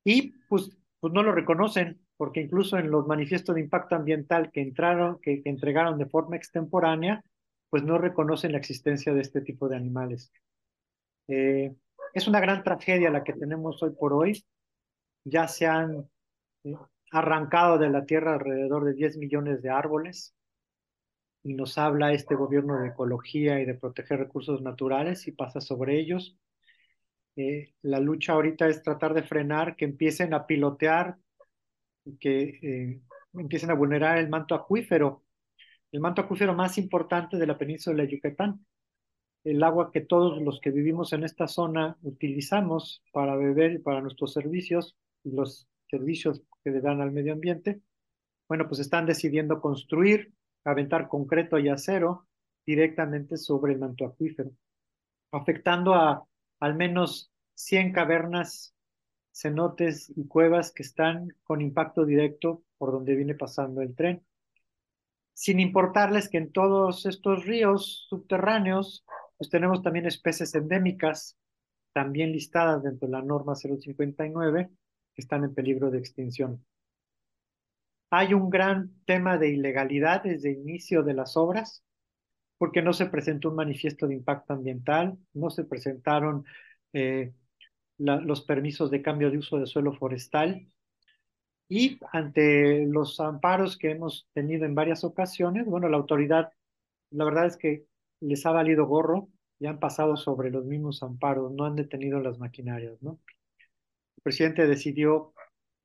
Y 0.03 0.33
pues, 0.47 0.69
pues 0.99 1.13
no 1.13 1.23
lo 1.23 1.31
reconocen, 1.31 1.99
porque 2.15 2.41
incluso 2.41 2.77
en 2.77 2.91
los 2.91 3.07
manifiestos 3.07 3.55
de 3.55 3.61
impacto 3.61 3.95
ambiental 3.95 4.51
que 4.51 4.61
entraron, 4.61 5.19
que 5.19 5.41
entregaron 5.45 5.97
de 5.97 6.05
forma 6.05 6.35
extemporánea, 6.35 7.23
pues 7.71 7.83
no 7.83 7.97
reconocen 7.97 8.51
la 8.51 8.59
existencia 8.59 9.13
de 9.15 9.21
este 9.21 9.41
tipo 9.41 9.67
de 9.67 9.77
animales. 9.77 10.31
Eh, 11.27 11.75
es 12.13 12.27
una 12.27 12.39
gran 12.39 12.63
tragedia 12.63 13.09
la 13.09 13.23
que 13.23 13.33
tenemos 13.33 13.81
hoy 13.83 13.91
por 13.91 14.13
hoy. 14.13 14.43
Ya 15.23 15.47
se 15.47 15.67
han 15.67 16.09
eh, 16.63 16.75
arrancado 17.11 17.77
de 17.77 17.89
la 17.89 18.05
tierra 18.05 18.33
alrededor 18.33 18.85
de 18.85 18.93
10 18.93 19.17
millones 19.17 19.61
de 19.61 19.69
árboles 19.69 20.35
y 21.43 21.53
nos 21.53 21.77
habla 21.77 22.13
este 22.13 22.35
gobierno 22.35 22.79
de 22.79 22.89
ecología 22.89 23.59
y 23.59 23.65
de 23.65 23.75
proteger 23.75 24.19
recursos 24.19 24.61
naturales 24.61 25.27
y 25.27 25.31
pasa 25.31 25.61
sobre 25.61 25.99
ellos. 25.99 26.37
Eh, 27.35 27.73
la 27.81 27.99
lucha 27.99 28.33
ahorita 28.33 28.67
es 28.67 28.83
tratar 28.83 29.13
de 29.13 29.23
frenar 29.23 29.75
que 29.75 29.85
empiecen 29.85 30.33
a 30.33 30.45
pilotear 30.45 31.17
y 32.05 32.17
que 32.17 33.01
empiecen 33.33 33.71
a 33.71 33.75
vulnerar 33.75 34.17
el 34.17 34.29
manto 34.29 34.55
acuífero 34.55 35.23
el 35.93 35.99
manto 35.99 36.21
acuífero 36.21 36.53
más 36.55 36.77
importante 36.79 37.37
de 37.37 37.45
la 37.45 37.57
península 37.57 38.03
de 38.03 38.09
Yucatán, 38.09 38.65
el 39.43 39.63
agua 39.63 39.91
que 39.91 40.01
todos 40.01 40.41
los 40.41 40.59
que 40.62 40.71
vivimos 40.71 41.13
en 41.13 41.23
esta 41.23 41.47
zona 41.47 41.97
utilizamos 42.01 43.03
para 43.12 43.35
beber 43.35 43.73
y 43.73 43.79
para 43.79 44.01
nuestros 44.01 44.33
servicios 44.33 44.95
y 45.23 45.31
los 45.31 45.67
servicios 45.89 46.41
que 46.63 46.71
le 46.71 46.81
dan 46.81 47.01
al 47.01 47.12
medio 47.12 47.33
ambiente, 47.33 47.81
bueno, 48.47 48.67
pues 48.67 48.79
están 48.79 49.05
decidiendo 49.05 49.62
construir, 49.62 50.33
aventar 50.63 51.07
concreto 51.07 51.59
y 51.59 51.69
acero 51.69 52.27
directamente 52.65 53.38
sobre 53.38 53.73
el 53.73 53.79
manto 53.79 54.05
acuífero, 54.05 54.51
afectando 55.31 55.93
a 55.93 56.25
al 56.59 56.75
menos 56.75 57.31
100 57.55 57.91
cavernas, 57.91 58.73
cenotes 59.33 60.12
y 60.15 60.27
cuevas 60.27 60.71
que 60.71 60.83
están 60.83 61.29
con 61.43 61.62
impacto 61.62 62.05
directo 62.05 62.63
por 62.77 62.91
donde 62.91 63.15
viene 63.15 63.35
pasando 63.35 63.81
el 63.81 63.95
tren. 63.95 64.23
Sin 65.33 65.59
importarles 65.59 66.29
que 66.29 66.38
en 66.38 66.51
todos 66.51 67.05
estos 67.05 67.45
ríos 67.45 68.05
subterráneos, 68.07 69.03
pues 69.37 69.49
tenemos 69.49 69.81
también 69.81 70.05
especies 70.05 70.53
endémicas, 70.55 71.37
también 71.93 72.31
listadas 72.31 72.83
dentro 72.83 73.07
de 73.07 73.11
la 73.11 73.21
norma 73.21 73.55
059, 73.55 74.69
que 75.13 75.21
están 75.21 75.43
en 75.43 75.53
peligro 75.53 75.91
de 75.91 75.99
extinción. 75.99 76.65
Hay 78.09 78.33
un 78.33 78.49
gran 78.49 78.91
tema 79.05 79.37
de 79.37 79.49
ilegalidad 79.49 80.23
desde 80.23 80.51
el 80.51 80.59
inicio 80.59 81.03
de 81.03 81.13
las 81.13 81.35
obras, 81.35 81.83
porque 82.57 82.81
no 82.81 82.93
se 82.93 83.07
presentó 83.07 83.49
un 83.49 83.55
manifiesto 83.55 84.07
de 84.07 84.15
impacto 84.15 84.53
ambiental, 84.53 85.17
no 85.33 85.49
se 85.49 85.63
presentaron 85.63 86.45
eh, 86.93 87.33
los 87.97 88.41
permisos 88.41 88.91
de 88.91 89.01
cambio 89.01 89.31
de 89.31 89.39
uso 89.39 89.57
de 89.57 89.65
suelo 89.65 89.93
forestal, 89.93 90.67
y 91.69 91.97
ante 92.11 92.85
los 92.85 93.19
amparos 93.19 93.77
que 93.77 93.91
hemos 93.91 94.27
tenido 94.33 94.65
en 94.65 94.75
varias 94.75 95.03
ocasiones, 95.03 95.65
bueno, 95.65 95.89
la 95.89 95.97
autoridad, 95.97 96.51
la 97.09 97.25
verdad 97.25 97.47
es 97.47 97.57
que 97.57 97.85
les 98.23 98.45
ha 98.45 98.51
valido 98.51 98.85
gorro 98.85 99.29
y 99.59 99.67
han 99.67 99.79
pasado 99.79 100.17
sobre 100.17 100.49
los 100.49 100.65
mismos 100.65 101.03
amparos, 101.03 101.51
no 101.51 101.65
han 101.65 101.75
detenido 101.75 102.19
las 102.19 102.39
maquinarias, 102.39 103.01
¿no? 103.01 103.19
El 104.17 104.23
presidente 104.23 104.67
decidió 104.67 105.33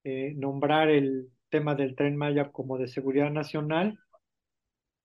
eh, 0.04 0.34
nombrar 0.36 0.88
el 0.88 1.30
tema 1.50 1.74
del 1.74 1.94
tren 1.96 2.16
Maya 2.16 2.50
como 2.52 2.78
de 2.78 2.88
seguridad 2.88 3.30
nacional, 3.30 3.98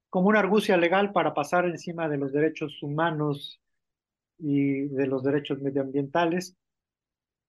como 0.09 0.29
una 0.29 0.39
argucia 0.39 0.77
legal 0.77 1.11
para 1.11 1.33
pasar 1.33 1.65
encima 1.65 2.07
de 2.07 2.17
los 2.17 2.31
derechos 2.31 2.81
humanos 2.83 3.59
y 4.37 4.87
de 4.89 5.07
los 5.07 5.23
derechos 5.23 5.59
medioambientales, 5.59 6.55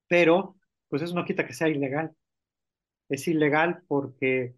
pero 0.09 0.57
pues 0.89 1.03
eso 1.03 1.15
no 1.15 1.25
quita 1.25 1.47
que 1.47 1.53
sea 1.53 1.69
ilegal. 1.69 2.15
Es 3.09 3.29
ilegal 3.29 3.83
porque 3.87 4.55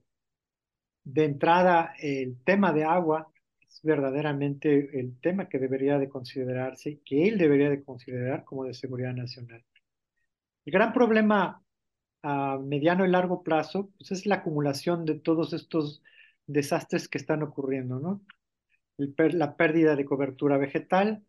de 1.05 1.25
entrada 1.25 1.95
el 2.01 2.43
tema 2.45 2.73
de 2.73 2.85
agua 2.85 3.33
verdaderamente 3.83 4.99
el 4.99 5.19
tema 5.21 5.49
que 5.49 5.59
debería 5.59 5.99
de 5.99 6.09
considerarse, 6.09 7.01
que 7.05 7.29
él 7.29 7.39
debería 7.39 7.71
de 7.71 7.83
considerar 7.83 8.45
como 8.45 8.65
de 8.65 8.75
seguridad 8.75 9.15
nacional. 9.15 9.65
El 10.65 10.73
gran 10.73 10.93
problema 10.93 11.63
a 12.23 12.59
mediano 12.59 13.05
y 13.05 13.09
largo 13.09 13.43
plazo, 13.43 13.91
pues 13.99 14.11
es 14.11 14.27
la 14.27 14.37
acumulación 14.37 15.05
de 15.05 15.15
todos 15.15 15.53
estos 15.53 16.03
desastres 16.47 17.09
que 17.09 17.19
están 17.19 17.43
ocurriendo, 17.43 18.01
¿no? 18.01 18.21
la 18.99 19.57
pérdida 19.57 19.95
de 19.95 20.05
cobertura 20.05 20.57
vegetal. 20.57 21.23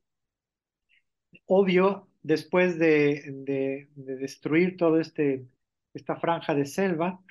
Obvio, 1.45 2.07
después 2.23 2.79
de, 2.79 3.87
destruir 3.95 4.77
toda 4.77 5.01
este, 5.01 5.45
esta 5.93 6.15
franja 6.15 6.55
de 6.55 6.65
selva, 6.65 7.21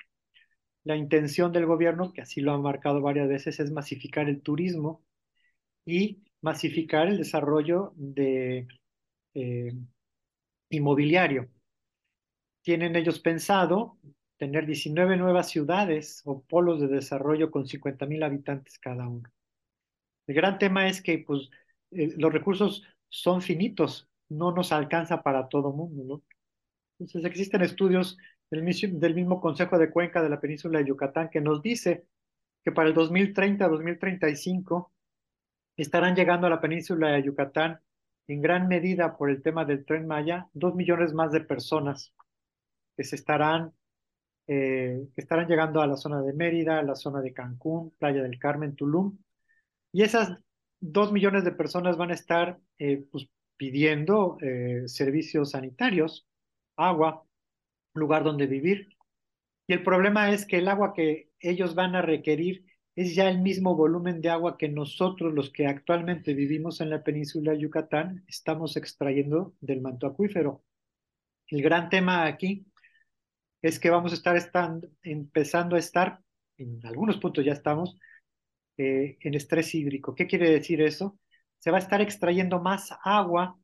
la 0.83 0.95
intención 0.95 1.51
del 1.51 1.65
gobierno, 1.65 2.13
que 2.13 2.21
así 2.21 2.39
lo 2.39 2.53
ha 2.53 2.57
marcado 2.57 3.01
varias 3.01 3.27
veces, 3.27 3.59
es 3.59 3.71
masificar 3.71 4.29
el 4.29 4.41
turismo 4.41 5.03
y 5.87 6.21
masificar 6.41 7.07
el 7.07 7.17
desarrollo 7.17 7.93
de 7.95 8.67
eh, 9.33 9.73
inmobiliario 10.69 11.47
tienen 12.61 12.97
ellos 12.97 13.19
pensado 13.19 13.97
tener 14.37 14.65
19 14.65 15.15
nuevas 15.15 15.49
ciudades 15.49 16.21
o 16.25 16.43
polos 16.43 16.81
de 16.81 16.87
desarrollo 16.87 17.49
con 17.49 17.65
50 17.65 18.05
mil 18.05 18.21
habitantes 18.21 18.77
cada 18.77 19.07
uno. 19.07 19.31
El 20.27 20.35
gran 20.35 20.59
tema 20.59 20.89
es 20.89 21.01
que 21.01 21.19
pues, 21.19 21.49
eh, 21.91 22.13
los 22.17 22.33
recursos 22.33 22.83
son 23.07 23.41
finitos, 23.41 24.09
no 24.27 24.51
nos 24.51 24.73
alcanza 24.73 25.23
para 25.23 25.47
todo 25.47 25.71
mundo. 25.71 26.21
Entonces 26.99 27.23
existen 27.23 27.61
estudios 27.61 28.17
del 28.51 28.63
mismo, 28.63 28.99
del 28.99 29.15
mismo 29.15 29.39
Consejo 29.39 29.77
de 29.79 29.89
Cuenca 29.89 30.21
de 30.21 30.29
la 30.29 30.41
Península 30.41 30.79
de 30.79 30.87
Yucatán 30.87 31.29
que 31.29 31.39
nos 31.39 31.61
dice 31.61 32.05
que 32.65 32.73
para 32.73 32.89
el 32.89 32.95
2030-2035 32.95 34.89
estarán 35.77 36.15
llegando 36.15 36.47
a 36.47 36.49
la 36.49 36.61
península 36.61 37.11
de 37.11 37.23
Yucatán 37.23 37.79
en 38.27 38.41
gran 38.41 38.67
medida 38.67 39.15
por 39.15 39.29
el 39.29 39.41
tema 39.41 39.63
del 39.63 39.85
tren 39.85 40.07
Maya, 40.07 40.49
dos 40.53 40.75
millones 40.75 41.13
más 41.13 41.31
de 41.31 41.41
personas 41.41 42.13
que 42.95 43.03
se 43.03 43.15
estarán, 43.15 43.73
eh, 44.47 45.07
que 45.15 45.21
estarán 45.21 45.47
llegando 45.47 45.81
a 45.81 45.87
la 45.87 45.95
zona 45.95 46.21
de 46.21 46.33
Mérida, 46.33 46.79
a 46.79 46.83
la 46.83 46.95
zona 46.95 47.21
de 47.21 47.33
Cancún, 47.33 47.91
Playa 47.99 48.23
del 48.23 48.39
Carmen, 48.39 48.75
Tulum. 48.75 49.17
Y 49.93 50.03
esas 50.03 50.37
dos 50.79 51.11
millones 51.11 51.45
de 51.45 51.51
personas 51.51 51.97
van 51.97 52.11
a 52.11 52.15
estar 52.15 52.59
eh, 52.79 53.05
pues, 53.11 53.29
pidiendo 53.55 54.37
eh, 54.41 54.83
servicios 54.87 55.51
sanitarios, 55.51 56.27
agua, 56.75 57.23
lugar 57.93 58.23
donde 58.23 58.47
vivir. 58.47 58.89
Y 59.67 59.73
el 59.73 59.83
problema 59.83 60.31
es 60.31 60.45
que 60.45 60.57
el 60.57 60.67
agua 60.67 60.93
que 60.93 61.29
ellos 61.39 61.75
van 61.75 61.95
a 61.95 62.01
requerir 62.01 62.65
es 62.97 63.13
ya 63.13 63.29
el 63.29 63.39
mismo 63.41 63.75
volumen 63.75 64.21
de 64.21 64.29
agua 64.31 64.57
que 64.57 64.69
nosotros, 64.69 65.31
los 65.31 65.51
que 65.51 65.67
actualmente 65.67 66.33
vivimos 66.33 66.81
en 66.81 66.89
la 66.89 67.03
península 67.03 67.51
de 67.51 67.59
Yucatán, 67.59 68.25
estamos 68.27 68.75
extrayendo 68.75 69.53
del 69.61 69.81
manto 69.81 70.07
acuífero. 70.07 70.63
El 71.45 71.61
gran 71.61 71.89
tema 71.89 72.25
aquí 72.25 72.65
es 73.61 73.79
que 73.79 73.91
vamos 73.91 74.13
a 74.13 74.15
estar 74.15 74.81
empezando 75.03 75.75
a 75.75 75.79
estar, 75.79 76.21
en 76.57 76.83
algunos 76.87 77.17
puntos 77.17 77.45
ya 77.45 77.53
estamos, 77.53 77.99
eh, 78.77 79.19
en 79.21 79.35
estrés 79.35 79.75
hídrico. 79.75 80.15
¿Qué 80.15 80.25
quiere 80.25 80.49
decir 80.49 80.81
eso? 80.81 81.19
Se 81.59 81.69
va 81.69 81.77
a 81.77 81.81
estar 81.81 82.01
extrayendo 82.01 82.59
más 82.59 82.89
agua 83.03 83.59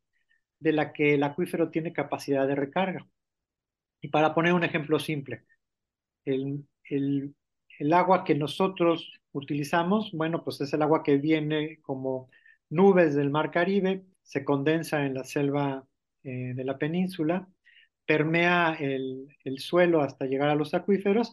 de 0.60 0.74
la 0.74 0.94
que 0.94 1.16
el 1.16 1.24
acuífero 1.24 1.72
tiene 1.72 1.92
capacidad 1.92 2.48
de 2.48 2.54
recarga. 2.54 3.08
Y 4.00 4.10
para 4.10 4.36
poner 4.36 4.54
un 4.54 4.64
ejemplo 4.64 5.00
simple, 5.00 5.44
el, 6.24 6.68
el, 6.84 7.34
el 7.80 7.94
agua 7.94 8.24
que 8.24 8.36
nosotros 8.36 9.12
utilizamos, 9.34 10.12
bueno, 10.14 10.44
pues 10.44 10.62
es 10.62 10.74
el 10.74 10.82
agua 10.82 11.04
que 11.04 11.18
viene 11.18 11.80
como 11.82 12.30
nubes 12.70 13.16
del 13.16 13.30
mar 13.30 13.52
Caribe, 13.52 14.06
se 14.22 14.46
condensa 14.46 15.06
en 15.06 15.16
la 15.16 15.24
selva 15.26 15.86
eh, 16.24 16.54
de 16.56 16.64
la 16.64 16.78
península 16.78 17.48
permea 18.06 18.74
el, 18.80 19.28
suelo 19.58 20.02
hasta 20.02 20.26
llegar 20.26 20.50
a 20.50 20.56
los 20.56 20.74
acuíferos 20.74 21.32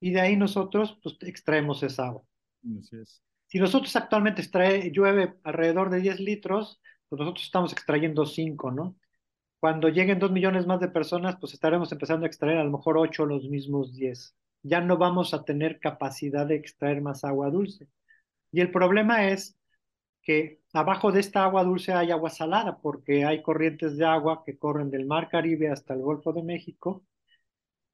y 0.00 0.12
de 0.12 0.20
ahí 0.20 0.36
nosotros 0.36 0.98
pues, 1.02 1.16
extraemos 1.22 1.82
esa 1.82 2.06
agua. 2.06 2.22
Si 3.46 3.58
nosotros 3.58 3.94
actualmente 3.96 4.42
extrae, 4.42 4.90
llueve 4.90 5.34
alrededor 5.42 5.90
de 5.90 6.00
10 6.00 6.20
litros, 6.20 6.80
pues 7.08 7.18
nosotros 7.20 7.44
estamos 7.44 7.72
extrayendo 7.72 8.26
5, 8.26 8.70
¿no? 8.70 8.96
Cuando 9.60 9.88
lleguen 9.88 10.18
2 10.18 10.30
millones 10.30 10.66
más 10.66 10.80
de 10.80 10.88
personas, 10.88 11.36
pues 11.40 11.54
estaremos 11.54 11.90
empezando 11.90 12.24
a 12.24 12.28
extraer 12.28 12.58
a 12.58 12.64
lo 12.64 12.70
mejor 12.70 12.98
8 12.98 13.26
los 13.26 13.48
mismos 13.48 13.94
10. 13.94 14.36
Ya 14.62 14.80
no 14.80 14.96
vamos 14.98 15.34
a 15.34 15.44
tener 15.44 15.78
capacidad 15.80 16.46
de 16.46 16.56
extraer 16.56 17.00
más 17.00 17.24
agua 17.24 17.50
dulce. 17.50 17.88
Y 18.52 18.60
el 18.60 18.70
problema 18.70 19.28
es 19.28 19.56
que 20.22 20.60
abajo 20.72 21.12
de 21.12 21.20
esta 21.20 21.44
agua 21.44 21.64
dulce 21.64 21.92
hay 21.92 22.10
agua 22.10 22.30
salada, 22.30 22.78
porque 22.78 23.24
hay 23.24 23.42
corrientes 23.42 23.96
de 23.96 24.04
agua 24.04 24.42
que 24.44 24.58
corren 24.58 24.90
del 24.90 25.06
Mar 25.06 25.28
Caribe 25.28 25.70
hasta 25.70 25.94
el 25.94 26.02
Golfo 26.02 26.32
de 26.32 26.42
México, 26.42 27.04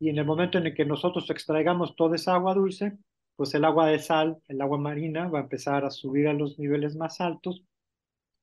y 0.01 0.09
en 0.09 0.19
el 0.19 0.25
momento 0.25 0.59
en 0.59 0.67
el 0.67 0.75
que 0.75 0.85
nosotros 0.85 1.31
extraigamos 1.31 1.97
toda 1.97 2.17
esa 2.17 2.35
agua 2.35 2.55
dulce, 2.55 2.99
pues 3.37 3.55
el 3.55 3.65
agua 3.65 3.87
de 3.89 3.99
sal, 3.99 4.39
el 4.49 4.61
agua 4.61 4.79
marina, 4.79 5.29
va 5.29 5.41
a 5.41 5.43
empezar 5.43 5.85
a 5.85 5.91
subir 5.91 6.29
a 6.29 6.33
los 6.33 6.59
niveles 6.59 6.97
más 6.97 7.21
altos, 7.21 7.65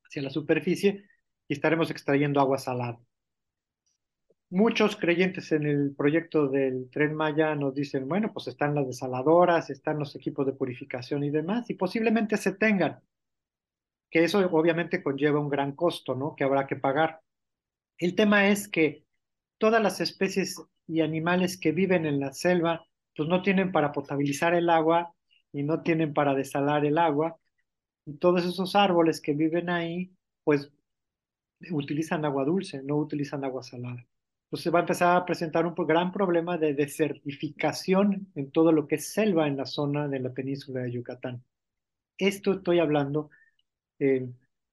hacia 0.05 0.21
la 0.21 0.29
superficie, 0.29 1.05
y 1.47 1.53
estaremos 1.53 1.91
extrayendo 1.91 2.39
agua 2.39 2.57
salada. 2.57 2.99
Muchos 4.51 4.97
creyentes 4.97 5.53
en 5.53 5.65
el 5.65 5.95
proyecto 5.95 6.49
del 6.49 6.89
tren 6.91 7.15
Maya 7.15 7.55
nos 7.55 7.73
dicen, 7.73 8.09
bueno, 8.09 8.33
pues 8.33 8.47
están 8.47 8.75
las 8.75 8.85
desaladoras, 8.85 9.69
están 9.69 9.97
los 9.97 10.13
equipos 10.15 10.45
de 10.45 10.51
purificación 10.51 11.23
y 11.23 11.29
demás, 11.29 11.69
y 11.69 11.75
posiblemente 11.75 12.35
se 12.35 12.51
tengan, 12.51 12.99
que 14.09 14.25
eso 14.25 14.39
obviamente 14.51 15.01
conlleva 15.01 15.39
un 15.39 15.49
gran 15.49 15.71
costo, 15.71 16.15
¿no? 16.15 16.35
Que 16.35 16.43
habrá 16.43 16.67
que 16.67 16.75
pagar. 16.75 17.21
El 17.97 18.13
tema 18.13 18.49
es 18.49 18.67
que 18.67 19.05
todas 19.57 19.81
las 19.81 20.01
especies 20.01 20.61
y 20.85 20.99
animales 20.99 21.57
que 21.57 21.71
viven 21.71 22.05
en 22.05 22.19
la 22.19 22.33
selva, 22.33 22.85
pues 23.15 23.29
no 23.29 23.41
tienen 23.41 23.71
para 23.71 23.93
potabilizar 23.93 24.53
el 24.53 24.69
agua 24.69 25.13
y 25.53 25.63
no 25.63 25.81
tienen 25.81 26.13
para 26.13 26.35
desalar 26.35 26.85
el 26.85 26.97
agua. 26.97 27.37
Y 28.05 28.17
todos 28.17 28.45
esos 28.45 28.75
árboles 28.75 29.21
que 29.21 29.33
viven 29.33 29.69
ahí, 29.69 30.11
pues 30.43 30.69
utilizan 31.71 32.25
agua 32.25 32.43
dulce, 32.43 32.83
no 32.83 32.97
utilizan 32.97 33.45
agua 33.45 33.63
salada. 33.63 34.05
Entonces 34.51 34.73
va 34.73 34.79
a 34.79 34.81
empezar 34.81 35.15
a 35.15 35.25
presentar 35.25 35.65
un 35.65 35.73
gran 35.87 36.11
problema 36.11 36.57
de 36.57 36.73
desertificación 36.73 38.27
en 38.35 38.51
todo 38.51 38.73
lo 38.73 38.85
que 38.85 38.95
es 38.95 39.13
selva 39.13 39.47
en 39.47 39.55
la 39.55 39.65
zona 39.65 40.09
de 40.09 40.19
la 40.19 40.33
península 40.33 40.81
de 40.81 40.91
Yucatán. 40.91 41.41
Esto 42.17 42.51
estoy 42.53 42.79
hablando 42.79 43.29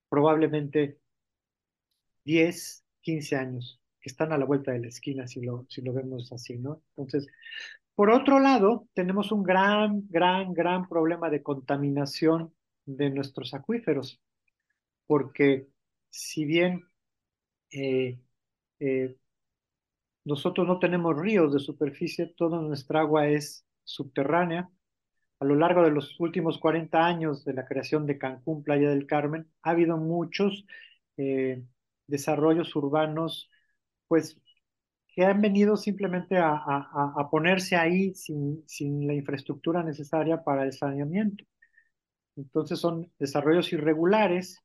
probablemente 0.08 0.98
10, 2.24 2.84
15 3.02 3.36
años, 3.36 3.80
que 4.00 4.08
están 4.08 4.32
a 4.32 4.38
la 4.38 4.44
vuelta 4.46 4.72
de 4.72 4.80
la 4.80 4.88
esquina, 4.88 5.28
si 5.28 5.40
lo, 5.42 5.64
si 5.68 5.80
lo 5.82 5.92
vemos 5.92 6.32
así, 6.32 6.58
¿no? 6.58 6.82
Entonces, 6.96 7.28
por 7.94 8.10
otro 8.10 8.40
lado, 8.40 8.88
tenemos 8.94 9.32
un 9.32 9.42
gran, 9.42 10.08
gran, 10.08 10.52
gran 10.54 10.88
problema 10.88 11.30
de 11.30 11.42
contaminación 11.42 12.52
de 12.84 13.10
nuestros 13.10 13.54
acuíferos, 13.54 14.20
porque 15.06 15.68
si 16.10 16.44
bien 16.44 16.84
eh, 17.70 18.18
eh, 18.80 19.16
nosotros 20.28 20.66
no 20.66 20.78
tenemos 20.78 21.16
ríos 21.18 21.54
de 21.54 21.58
superficie, 21.58 22.26
toda 22.36 22.60
nuestra 22.60 23.00
agua 23.00 23.28
es 23.28 23.66
subterránea. 23.84 24.70
A 25.40 25.44
lo 25.46 25.54
largo 25.54 25.82
de 25.82 25.90
los 25.90 26.20
últimos 26.20 26.58
40 26.58 27.06
años 27.06 27.44
de 27.46 27.54
la 27.54 27.64
creación 27.64 28.04
de 28.06 28.18
Cancún, 28.18 28.62
Playa 28.62 28.90
del 28.90 29.06
Carmen, 29.06 29.50
ha 29.62 29.70
habido 29.70 29.96
muchos 29.96 30.66
eh, 31.16 31.64
desarrollos 32.06 32.76
urbanos, 32.76 33.48
pues 34.06 34.38
que 35.08 35.24
han 35.24 35.40
venido 35.40 35.78
simplemente 35.78 36.36
a, 36.38 37.28
ponerse 37.30 37.76
ahí 37.76 38.14
sin, 38.14 38.62
sin, 38.66 39.06
la 39.06 39.14
infraestructura 39.14 39.82
necesaria 39.82 40.44
para 40.44 40.64
el 40.64 40.72
saneamiento. 40.74 41.44
Entonces 42.36 42.78
son 42.78 43.10
desarrollos 43.18 43.72
irregulares 43.72 44.62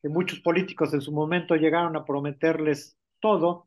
que 0.00 0.08
muchos 0.08 0.40
políticos 0.40 0.94
en 0.94 1.00
su 1.00 1.12
momento 1.12 1.56
llegaron 1.56 1.96
a 1.96 2.04
prometerles 2.04 2.96
todo 3.20 3.66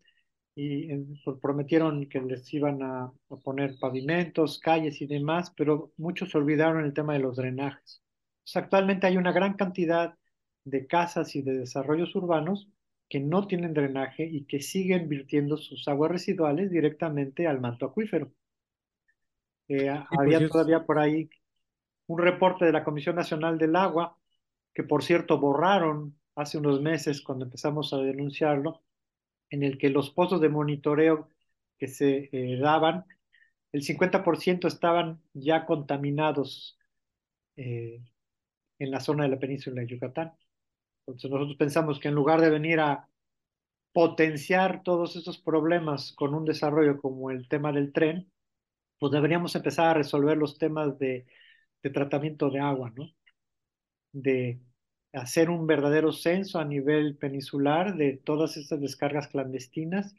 y 0.59 0.87
pues, 1.23 1.37
prometieron 1.39 2.09
que 2.09 2.19
les 2.19 2.51
iban 2.51 2.81
a, 2.81 3.13
poner 3.43 3.77
pavimentos, 3.79 4.57
calles 4.57 4.99
y 5.03 5.05
demás, 5.05 5.53
pero 5.55 5.91
muchos 5.97 6.33
olvidaron 6.33 6.83
el 6.83 6.95
tema 6.95 7.13
de 7.13 7.19
los 7.19 7.37
drenajes. 7.37 8.01
actualmente 8.55 9.05
hay 9.05 9.17
una 9.17 9.31
gran 9.31 9.53
cantidad 9.53 10.15
de 10.63 10.87
casas 10.87 11.35
y 11.35 11.43
de 11.43 11.59
desarrollos 11.59 12.15
urbanos 12.15 12.67
que 13.07 13.19
no 13.19 13.45
tienen 13.45 13.75
drenaje 13.75 14.25
y 14.25 14.45
que 14.45 14.59
siguen 14.59 15.07
virtiendo 15.07 15.57
sus 15.57 15.87
aguas 15.87 16.09
residuales 16.09 16.71
directamente 16.71 17.45
al 17.45 17.61
manto 17.61 17.85
acuífero. 17.85 18.31
Eh, 19.67 19.91
pues 20.09 20.19
había 20.19 20.49
todavía 20.49 20.85
por 20.87 20.97
ahí 20.97 21.29
un 22.07 22.17
reporte 22.17 22.65
de 22.65 22.71
la 22.71 22.83
Comisión 22.83 23.15
Nacional 23.15 23.59
del 23.59 23.75
Agua, 23.75 24.17
que 24.73 24.81
por 24.83 25.03
cierto 25.03 25.39
borraron 25.39 26.17
hace 26.33 26.57
unos 26.57 26.81
meses 26.81 27.21
cuando 27.21 27.45
empezamos 27.45 27.93
a 27.93 27.97
denunciarlo, 27.97 28.81
en 29.50 29.63
el 29.63 29.77
que 29.77 29.89
los 29.89 30.10
pozos 30.12 30.42
de 30.42 30.50
monitoreo 30.50 31.30
que 31.77 31.88
se 31.88 32.30
eh, 32.32 32.58
daban, 32.60 33.06
el 33.72 33.84
50% 33.84 34.68
estaban 34.68 35.22
ya 35.34 35.66
contaminados 35.66 36.77
eh, 37.58 38.01
en 38.80 38.92
la 38.92 39.00
zona 39.00 39.24
de 39.25 39.30
la 39.32 39.39
península 39.39 39.82
de 39.82 39.88
Yucatán. 39.88 40.34
Entonces 41.08 41.32
nosotros 41.32 41.58
pensamos 41.58 42.00
que 42.00 42.10
en 42.10 42.16
lugar 42.16 42.42
de 42.42 42.50
venir 42.50 42.80
a 42.80 43.10
potenciar 43.94 44.84
todos 44.84 45.16
esos 45.16 45.38
problemas 45.39 46.13
con 46.13 46.34
un 46.36 46.46
desarrollo 46.46 47.00
como 47.01 47.32
el 47.32 47.48
tema 47.50 47.72
del 47.72 47.94
tren, 47.94 48.32
pues 49.00 49.12
deberíamos 49.12 49.56
empezar 49.56 49.88
a 49.89 49.94
resolver 49.96 50.38
los 50.38 50.58
temas 50.58 51.00
de, 51.00 51.27
de 51.84 51.89
tratamiento 51.92 52.50
de 52.50 52.60
agua, 52.60 52.92
¿no? 52.96 53.12
De 54.12 54.60
hacer 55.13 55.49
un 55.49 55.67
verdadero 55.67 56.11
censo 56.11 56.59
a 56.59 56.65
nivel 56.65 57.17
peninsular 57.17 57.95
de 57.95 58.17
todas 58.17 58.57
estas 58.57 58.81
descargas 58.81 59.27
clandestinas, 59.29 60.15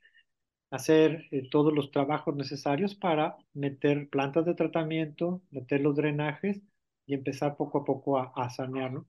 hacer 0.71 1.27
eh, 1.31 1.49
todos 1.51 1.73
los 1.73 1.91
trabajos 1.91 2.37
necesarios 2.37 2.95
para 2.95 3.37
meter 3.55 4.09
plantas 4.11 4.45
de 4.47 4.55
tratamiento, 4.55 5.43
meter 5.51 5.81
los 5.81 5.97
drenajes 5.97 6.61
y 7.07 7.15
empezar 7.15 7.57
poco 7.57 7.79
a 7.79 7.85
poco 7.85 8.19
a, 8.19 8.33
a 8.37 8.51
sanear, 8.51 8.93
¿no? 8.93 9.07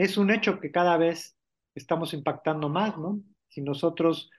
es 0.00 0.16
un 0.16 0.30
hecho 0.30 0.60
que 0.60 0.70
cada 0.70 0.96
vez 0.96 1.36
estamos 1.74 2.14
impactando 2.14 2.70
más, 2.70 2.96
¿no? 2.96 3.20
Si 3.48 3.60
nosotros 3.60 4.30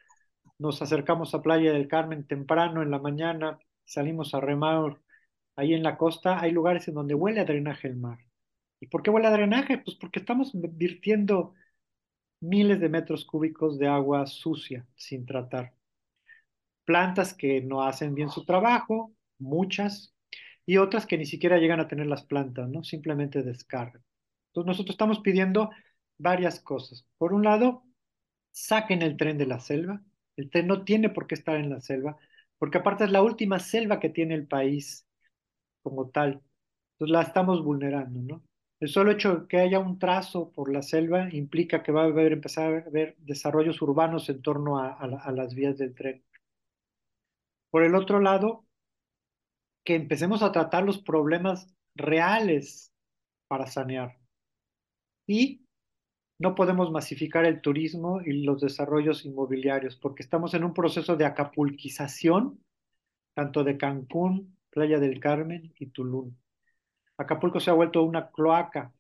nos 0.58 0.82
acercamos 0.82 1.36
a 1.36 1.42
Playa 1.44 1.72
del 1.72 1.88
Carmen 1.88 2.26
temprano 2.26 2.82
en 2.82 2.90
la 2.90 3.00
mañana, 3.00 3.60
salimos 3.86 4.34
a 4.34 4.42
remar 4.42 5.00
ahí 5.56 5.74
en 5.76 5.84
la 5.84 5.98
costa, 5.98 6.40
hay 6.40 6.52
lugares 6.52 6.88
en 6.88 6.96
donde 6.96 7.14
huele 7.14 7.42
a 7.42 7.46
drenaje 7.46 7.88
el 7.88 7.98
mar. 7.98 8.20
¿Y 8.82 8.88
por 8.88 9.04
qué 9.04 9.12
huele 9.12 9.28
a 9.28 9.32
drenaje? 9.32 9.78
Pues 9.78 9.96
porque 9.96 10.20
estamos 10.20 10.52
virtiendo 10.54 11.54
miles 12.42 12.80
de 12.80 12.90
metros 12.90 13.26
cúbicos 13.26 13.78
de 13.80 13.88
agua 13.88 14.26
sucia 14.26 14.86
sin 14.96 15.26
tratar. 15.26 15.74
Plantas 16.84 17.34
que 17.34 17.62
no 17.62 17.84
hacen 17.84 18.16
bien 18.16 18.30
su 18.30 18.44
trabajo, 18.44 19.14
muchas, 19.38 20.14
y 20.66 20.78
otras 20.78 21.06
que 21.06 21.18
ni 21.18 21.26
siquiera 21.26 21.58
llegan 21.58 21.80
a 21.80 21.88
tener 21.88 22.08
las 22.08 22.24
plantas, 22.24 22.70
¿no? 22.70 22.84
Simplemente 22.84 23.44
descargan. 23.44 24.04
Entonces 24.48 24.68
nosotros 24.68 24.96
estamos 24.96 25.20
pidiendo 25.20 25.70
varias 26.18 26.60
cosas. 26.60 27.06
Por 27.18 27.34
un 27.34 27.44
lado, 27.44 27.84
saquen 28.52 29.04
el 29.04 29.16
tren 29.18 29.38
de 29.38 29.46
la 29.46 29.60
selva. 29.60 30.02
El 30.38 30.50
tren 30.50 30.68
no 30.68 30.84
tiene 30.84 31.10
por 31.10 31.28
qué 31.28 31.36
estar 31.36 31.56
en 31.58 31.70
la 31.70 31.82
selva, 31.82 32.18
porque 32.58 32.80
aparte 32.80 33.04
es 33.06 33.12
la 33.12 33.22
última 33.22 33.60
selva 33.60 34.00
que 34.00 34.10
tiene 34.10 34.34
el 34.36 34.48
país 34.48 35.08
como 35.84 36.10
tal. 36.10 36.42
Entonces 36.94 37.14
la 37.14 37.22
estamos 37.24 37.64
vulnerando, 37.64 38.22
¿no? 38.22 38.44
El 38.82 38.90
solo 38.90 39.12
hecho 39.12 39.36
de 39.36 39.48
que 39.48 39.60
haya 39.60 39.80
un 39.80 40.00
trazo 40.00 40.52
por 40.52 40.74
la 40.74 40.82
selva 40.82 41.30
implica 41.32 41.84
que 41.84 41.92
va 41.92 42.02
a 42.02 42.06
haber, 42.06 42.34
empezar 42.34 42.74
a 42.74 42.88
haber 42.88 43.16
desarrollos 43.20 43.80
urbanos 43.82 44.28
en 44.28 44.42
torno 44.42 44.80
a 44.80 45.32
las 45.32 45.54
vías 45.54 45.78
del 45.78 45.94
tren. 45.94 46.24
Por 47.70 47.84
el 47.84 47.94
otro 47.94 48.20
lado, 48.20 48.66
que 49.86 49.94
empecemos 49.94 50.42
a 50.42 50.52
tratar 50.52 50.84
los 50.84 51.00
problemas 51.00 51.74
reales 51.96 52.92
para 53.48 53.68
sanear. 53.68 54.18
Y 55.28 55.66
no 56.40 56.56
podemos 56.56 56.92
masificar 56.92 57.46
el 57.46 57.62
turismo 57.62 58.20
y 58.22 58.44
los 58.44 58.62
desarrollos 58.62 59.26
inmobiliarios 59.26 59.96
porque 59.96 60.24
estamos 60.24 60.56
en 60.56 60.64
un 60.64 60.74
proceso 60.74 61.16
de 61.16 61.26
acapulquización, 61.26 62.60
tanto 63.36 63.64
de 63.64 63.78
Cancún, 63.78 64.58
Playa 64.72 65.00
del 65.00 65.20
Carmen 65.20 65.72
y 65.78 65.86
Tulum. 65.88 66.36
Acapulco 67.22 67.60
se 67.60 67.70
ha 67.72 67.74
vuelto 67.74 68.04
una 68.04 68.32
cloaca 68.32 68.94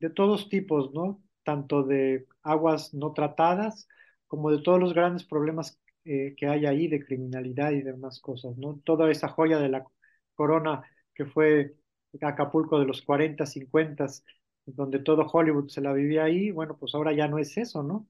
de 0.00 0.10
todos 0.10 0.48
tipos, 0.48 0.92
¿no? 0.92 1.22
Tanto 1.44 1.82
de 1.82 2.26
aguas 2.42 2.94
no 2.94 3.12
tratadas 3.12 3.88
como 4.26 4.50
de 4.50 4.62
todos 4.62 4.80
los 4.80 4.94
grandes 4.94 5.24
problemas 5.24 5.80
eh, 6.04 6.34
que 6.36 6.46
hay 6.46 6.66
ahí 6.66 6.88
de 6.88 7.04
criminalidad 7.04 7.72
y 7.72 7.82
demás 7.82 8.20
cosas, 8.20 8.56
¿no? 8.58 8.80
Toda 8.84 9.10
esa 9.10 9.28
joya 9.28 9.58
de 9.58 9.68
la 9.70 9.84
corona 10.34 10.82
que 11.14 11.26
fue 11.26 11.74
Acapulco 12.22 12.78
de 12.78 12.86
los 12.86 13.02
40, 13.02 13.44
50, 13.46 14.06
donde 14.66 14.98
todo 15.00 15.26
Hollywood 15.26 15.68
se 15.68 15.80
la 15.80 15.92
vivía 15.92 16.24
ahí, 16.24 16.50
bueno, 16.50 16.76
pues 16.78 16.94
ahora 16.94 17.12
ya 17.12 17.28
no 17.28 17.38
es 17.38 17.56
eso, 17.58 17.82
¿no? 17.82 18.06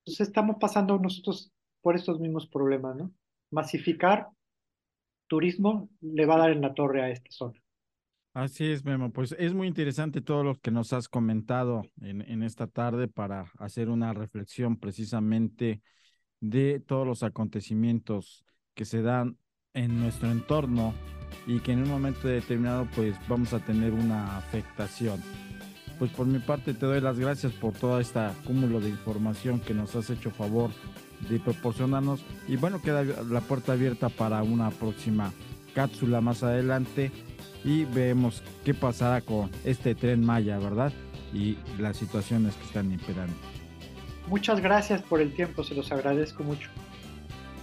Entonces 0.00 0.28
estamos 0.28 0.56
pasando 0.60 0.98
nosotros 0.98 1.52
por 1.82 1.96
estos 1.96 2.20
mismos 2.20 2.46
problemas, 2.48 2.96
¿no? 2.96 3.12
Masificar 3.50 4.28
turismo 5.28 5.88
le 6.00 6.26
va 6.26 6.36
a 6.36 6.38
dar 6.38 6.50
en 6.50 6.62
la 6.62 6.74
torre 6.74 7.02
a 7.02 7.10
esta 7.10 7.30
zona. 7.30 7.60
Así 8.36 8.66
es, 8.66 8.84
Memo. 8.84 9.10
Pues 9.12 9.34
es 9.38 9.54
muy 9.54 9.66
interesante 9.66 10.20
todo 10.20 10.44
lo 10.44 10.56
que 10.56 10.70
nos 10.70 10.92
has 10.92 11.08
comentado 11.08 11.86
en, 12.02 12.20
en 12.20 12.42
esta 12.42 12.66
tarde 12.66 13.08
para 13.08 13.50
hacer 13.58 13.88
una 13.88 14.12
reflexión 14.12 14.76
precisamente 14.76 15.80
de 16.40 16.78
todos 16.80 17.06
los 17.06 17.22
acontecimientos 17.22 18.44
que 18.74 18.84
se 18.84 19.00
dan 19.00 19.38
en 19.72 19.98
nuestro 19.98 20.30
entorno 20.30 20.92
y 21.46 21.60
que 21.60 21.72
en 21.72 21.84
un 21.84 21.88
momento 21.88 22.28
determinado 22.28 22.86
pues 22.94 23.16
vamos 23.26 23.54
a 23.54 23.64
tener 23.64 23.94
una 23.94 24.36
afectación 24.36 25.18
pues 25.98 26.10
por 26.10 26.26
mi 26.26 26.38
parte 26.38 26.74
te 26.74 26.84
doy 26.84 27.00
las 27.00 27.18
gracias 27.18 27.52
por 27.54 27.72
toda 27.72 28.02
esta 28.02 28.34
cúmulo 28.46 28.80
de 28.80 28.90
información 28.90 29.60
que 29.60 29.72
nos 29.72 29.96
has 29.96 30.10
hecho 30.10 30.30
favor 30.30 30.70
de 31.28 31.38
proporcionarnos 31.40 32.22
y 32.46 32.56
bueno, 32.56 32.82
queda 32.82 33.02
la 33.02 33.40
puerta 33.40 33.72
abierta 33.72 34.10
para 34.10 34.42
una 34.42 34.70
próxima 34.70 35.32
cápsula 35.76 36.22
más 36.22 36.42
adelante 36.42 37.12
y 37.62 37.84
vemos 37.84 38.42
qué 38.64 38.72
pasará 38.72 39.20
con 39.20 39.50
este 39.62 39.94
tren 39.94 40.24
Maya, 40.24 40.58
¿verdad? 40.58 40.90
Y 41.34 41.58
las 41.78 41.98
situaciones 41.98 42.54
que 42.54 42.64
están 42.64 42.90
imperando. 42.90 43.34
Muchas 44.26 44.60
gracias 44.60 45.02
por 45.02 45.20
el 45.20 45.34
tiempo, 45.34 45.62
se 45.62 45.74
los 45.74 45.92
agradezco 45.92 46.42
mucho. 46.42 46.70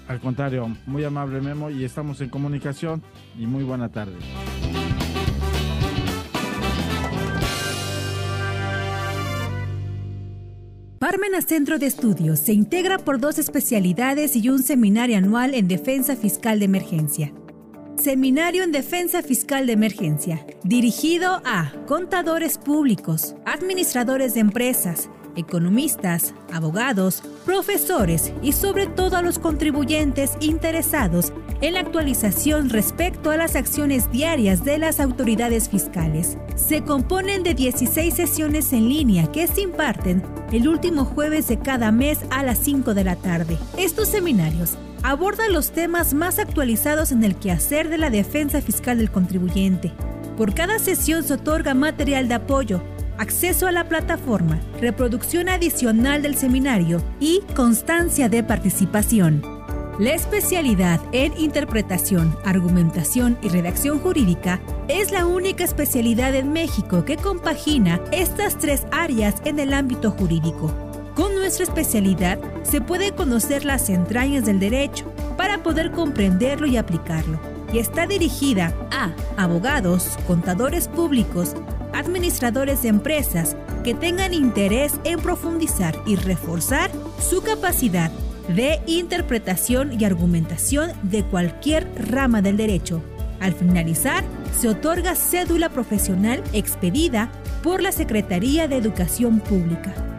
Al 0.08 0.20
contrario, 0.20 0.70
muy 0.86 1.04
amable 1.04 1.42
Memo 1.42 1.72
y 1.72 1.84
estamos 1.84 2.22
en 2.22 2.30
comunicación 2.30 3.02
y 3.38 3.48
muy 3.48 3.64
buena 3.64 3.90
tarde. 3.90 4.16
Parmenas 11.00 11.46
Centro 11.46 11.80
de 11.80 11.88
Estudios 11.88 12.40
se 12.40 12.54
integra 12.54 13.00
por 13.00 13.20
dos 13.20 13.40
especialidades 13.40 14.36
y 14.36 14.50
un 14.50 14.62
seminario 14.62 15.18
anual 15.18 15.56
en 15.56 15.68
Defensa 15.68 16.16
Fiscal 16.16 16.60
de 16.60 16.66
Emergencia. 16.66 17.34
Seminario 18.04 18.66
en 18.66 18.74
Defensa 18.74 19.24
Fiscal 19.24 19.66
de 19.66 19.72
Emergencia, 19.72 20.46
dirigido 20.66 21.42
a 21.46 21.72
contadores 21.88 22.58
públicos, 22.58 23.34
administradores 23.46 24.34
de 24.34 24.42
empresas, 24.42 25.10
economistas, 25.38 26.34
abogados, 26.52 27.24
profesores 27.46 28.34
y 28.42 28.52
sobre 28.52 28.88
todo 28.88 29.16
a 29.16 29.22
los 29.22 29.40
contribuyentes 29.40 30.34
interesados 30.42 31.32
en 31.62 31.76
la 31.76 31.80
actualización 31.80 32.70
respecto 32.70 33.32
a 33.32 33.38
las 33.38 33.56
acciones 33.56 34.12
diarias 34.12 34.66
de 34.66 34.80
las 34.80 35.00
autoridades 35.00 35.70
fiscales. 35.70 36.38
Se 36.58 36.84
componen 36.84 37.42
de 37.42 37.54
16 37.54 38.14
sesiones 38.14 38.74
en 38.74 38.90
línea 38.90 39.32
que 39.32 39.48
se 39.48 39.62
imparten 39.62 40.22
el 40.52 40.68
último 40.68 41.06
jueves 41.06 41.48
de 41.48 41.58
cada 41.58 41.94
mes 41.94 42.20
a 42.32 42.44
las 42.44 42.58
5 42.58 42.96
de 42.96 43.04
la 43.06 43.16
tarde. 43.16 43.58
Estos 43.78 44.10
seminarios 44.10 44.78
abordan 45.04 45.52
los 45.54 45.72
temas 45.72 46.14
más 46.14 46.40
actualizados 46.40 47.12
en 47.12 47.24
el 47.24 47.36
quehacer 47.36 47.90
de 47.90 47.98
la 47.98 48.10
defensa 48.10 48.62
fiscal 48.62 48.98
del 48.98 49.12
contribuyente. 49.12 49.92
Por 50.38 50.56
cada 50.56 50.80
sesión 50.80 51.24
se 51.24 51.34
otorga 51.34 51.74
material 51.74 52.28
de 52.28 52.36
apoyo, 52.36 52.82
acceso 53.18 53.68
a 53.68 53.72
la 53.72 53.88
plataforma, 53.88 54.60
reproducción 54.80 55.50
adicional 55.50 56.22
del 56.22 56.36
seminario 56.36 57.04
y 57.20 57.42
constancia 57.54 58.30
de 58.30 58.44
participación. 58.44 59.44
La 60.00 60.14
especialidad 60.14 61.00
en 61.12 61.38
interpretación, 61.38 62.36
argumentación 62.46 63.38
y 63.44 63.50
redacción 63.50 64.00
jurídica 64.00 64.60
es 64.88 65.12
la 65.12 65.28
única 65.28 65.64
especialidad 65.64 66.34
en 66.34 66.52
México 66.52 67.06
que 67.06 67.18
compagina 67.18 68.02
estas 68.12 68.58
tres 68.58 68.88
áreas 68.92 69.36
en 69.46 69.60
el 69.60 69.72
ámbito 69.72 70.10
jurídico. 70.10 70.93
Con 71.16 71.36
nuestra 71.36 71.64
especialidad 71.64 72.40
se 72.64 72.82
puede 72.82 73.12
conocer 73.12 73.66
las 73.66 73.90
entrañas 73.90 74.46
del 74.46 74.60
derecho 74.60 75.06
para 75.38 75.62
poder 75.62 75.92
comprenderlo 75.92 76.66
y 76.66 76.78
aplicarlo. 76.78 77.40
Y 77.72 77.78
está 77.78 78.08
dirigida 78.08 78.74
a 78.92 79.14
abogados, 79.38 80.18
contadores 80.26 80.88
públicos, 80.88 81.56
administradores 81.94 82.82
de 82.82 82.90
empresas 82.90 83.56
que 83.84 83.94
tengan 83.94 84.34
interés 84.34 84.94
en 85.04 85.20
profundizar 85.20 85.96
y 86.08 86.16
reforzar 86.16 86.90
su 87.20 87.44
capacidad 87.44 88.12
de 88.48 88.82
interpretación 88.88 90.00
y 90.00 90.06
argumentación 90.06 90.92
de 91.04 91.24
cualquier 91.24 91.88
rama 92.10 92.42
del 92.42 92.58
derecho. 92.58 93.04
Al 93.40 93.54
finalizar, 93.54 94.24
se 94.58 94.70
otorga 94.70 95.16
cédula 95.16 95.70
profesional 95.70 96.44
expedida 96.54 97.32
por 97.62 97.82
la 97.82 97.92
Secretaría 97.92 98.68
de 98.68 98.78
Educación 98.78 99.40
Pública. 99.40 100.13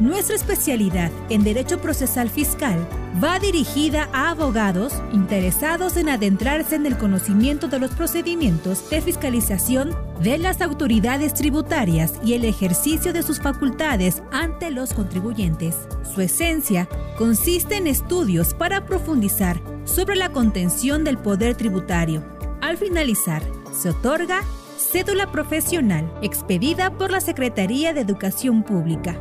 Nuestra 0.00 0.36
especialidad 0.36 1.10
en 1.28 1.42
Derecho 1.42 1.80
Procesal 1.80 2.30
Fiscal 2.30 2.86
va 3.22 3.40
dirigida 3.40 4.08
a 4.12 4.30
abogados 4.30 4.92
interesados 5.12 5.96
en 5.96 6.08
adentrarse 6.08 6.76
en 6.76 6.86
el 6.86 6.96
conocimiento 6.96 7.66
de 7.66 7.80
los 7.80 7.90
procedimientos 7.90 8.88
de 8.90 9.00
fiscalización 9.00 9.96
de 10.22 10.38
las 10.38 10.60
autoridades 10.60 11.34
tributarias 11.34 12.12
y 12.24 12.34
el 12.34 12.44
ejercicio 12.44 13.12
de 13.12 13.24
sus 13.24 13.40
facultades 13.40 14.22
ante 14.30 14.70
los 14.70 14.92
contribuyentes. 14.94 15.74
Su 16.14 16.20
esencia 16.20 16.88
consiste 17.16 17.76
en 17.76 17.88
estudios 17.88 18.54
para 18.54 18.86
profundizar 18.86 19.60
sobre 19.84 20.14
la 20.14 20.30
contención 20.30 21.02
del 21.02 21.18
poder 21.18 21.56
tributario. 21.56 22.22
Al 22.60 22.76
finalizar, 22.76 23.42
se 23.72 23.90
otorga 23.90 24.42
cédula 24.76 25.32
profesional 25.32 26.08
expedida 26.22 26.96
por 26.96 27.10
la 27.10 27.20
Secretaría 27.20 27.92
de 27.94 28.02
Educación 28.02 28.62
Pública. 28.62 29.18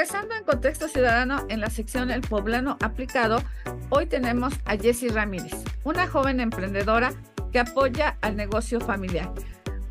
Regresando 0.00 0.34
en 0.34 0.44
contexto 0.44 0.88
ciudadano 0.88 1.44
en 1.50 1.60
la 1.60 1.68
sección 1.68 2.10
El 2.10 2.22
Poblano 2.22 2.78
aplicado, 2.80 3.42
hoy 3.90 4.06
tenemos 4.06 4.54
a 4.64 4.78
Jessie 4.78 5.10
Ramírez, 5.10 5.52
una 5.84 6.06
joven 6.06 6.40
emprendedora 6.40 7.12
que 7.52 7.58
apoya 7.58 8.16
al 8.22 8.34
negocio 8.34 8.80
familiar. 8.80 9.30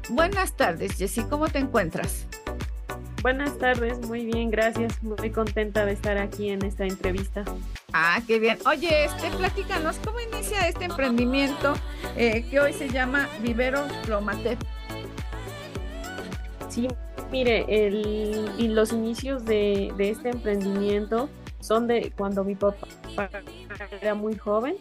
Buenas 0.09 0.57
tardes, 0.57 0.97
Jessie, 0.97 1.27
¿cómo 1.29 1.47
te 1.47 1.59
encuentras? 1.59 2.25
Buenas 3.21 3.59
tardes, 3.59 3.99
muy 4.07 4.25
bien, 4.25 4.49
gracias. 4.49 5.03
Muy 5.03 5.29
contenta 5.29 5.85
de 5.85 5.91
estar 5.91 6.17
aquí 6.17 6.49
en 6.49 6.65
esta 6.65 6.85
entrevista. 6.85 7.43
Ah, 7.93 8.19
qué 8.25 8.39
bien. 8.39 8.57
Oye, 8.65 9.05
este, 9.05 9.29
platícanos, 9.37 9.99
¿cómo 10.03 10.19
inicia 10.19 10.67
este 10.67 10.85
emprendimiento 10.85 11.75
eh, 12.17 12.47
que 12.49 12.59
hoy 12.59 12.73
se 12.73 12.89
llama 12.89 13.29
Vivero 13.43 13.85
Plomatep? 14.05 14.57
Sí, 16.79 16.87
Mire, 17.29 17.65
el, 17.67 18.73
los 18.73 18.93
inicios 18.93 19.43
de, 19.43 19.91
este 19.99 20.29
emprendimiento 20.29 21.29
son 21.59 21.87
de 21.87 22.13
cuando 22.17 22.45
mi 22.45 22.55
papá 22.55 22.87
era 24.01 24.15
muy 24.15 24.37
joven, 24.37 24.77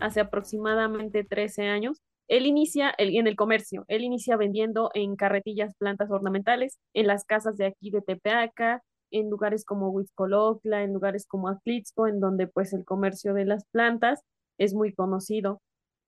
hace 0.00 0.20
aproximadamente 0.20 1.22
13 1.22 1.68
años. 1.68 2.00
Él 2.28 2.46
inicia 2.46 2.94
en 2.96 3.26
el 3.26 3.36
comercio, 3.36 3.84
él 3.88 4.04
inicia 4.04 4.38
vendiendo 4.38 4.90
en 4.94 5.16
carretillas 5.16 5.74
plantas 5.76 6.10
ornamentales, 6.10 6.78
en 6.94 7.06
las 7.06 7.26
casas 7.26 7.58
de 7.58 7.66
aquí 7.66 7.90
de 7.90 8.00
Tepeaca, 8.00 8.82
en 9.10 9.28
lugares 9.28 9.66
como 9.66 9.90
Huizcolocla, 9.90 10.82
en 10.82 10.94
lugares 10.94 11.26
como 11.26 11.48
Atlixco, 11.48 12.08
en 12.08 12.20
donde 12.20 12.46
pues 12.46 12.72
el 12.72 12.86
comercio 12.86 13.34
de 13.34 13.44
las 13.44 13.66
plantas 13.66 14.22
es 14.56 14.72
muy 14.72 14.94
conocido. 14.94 15.60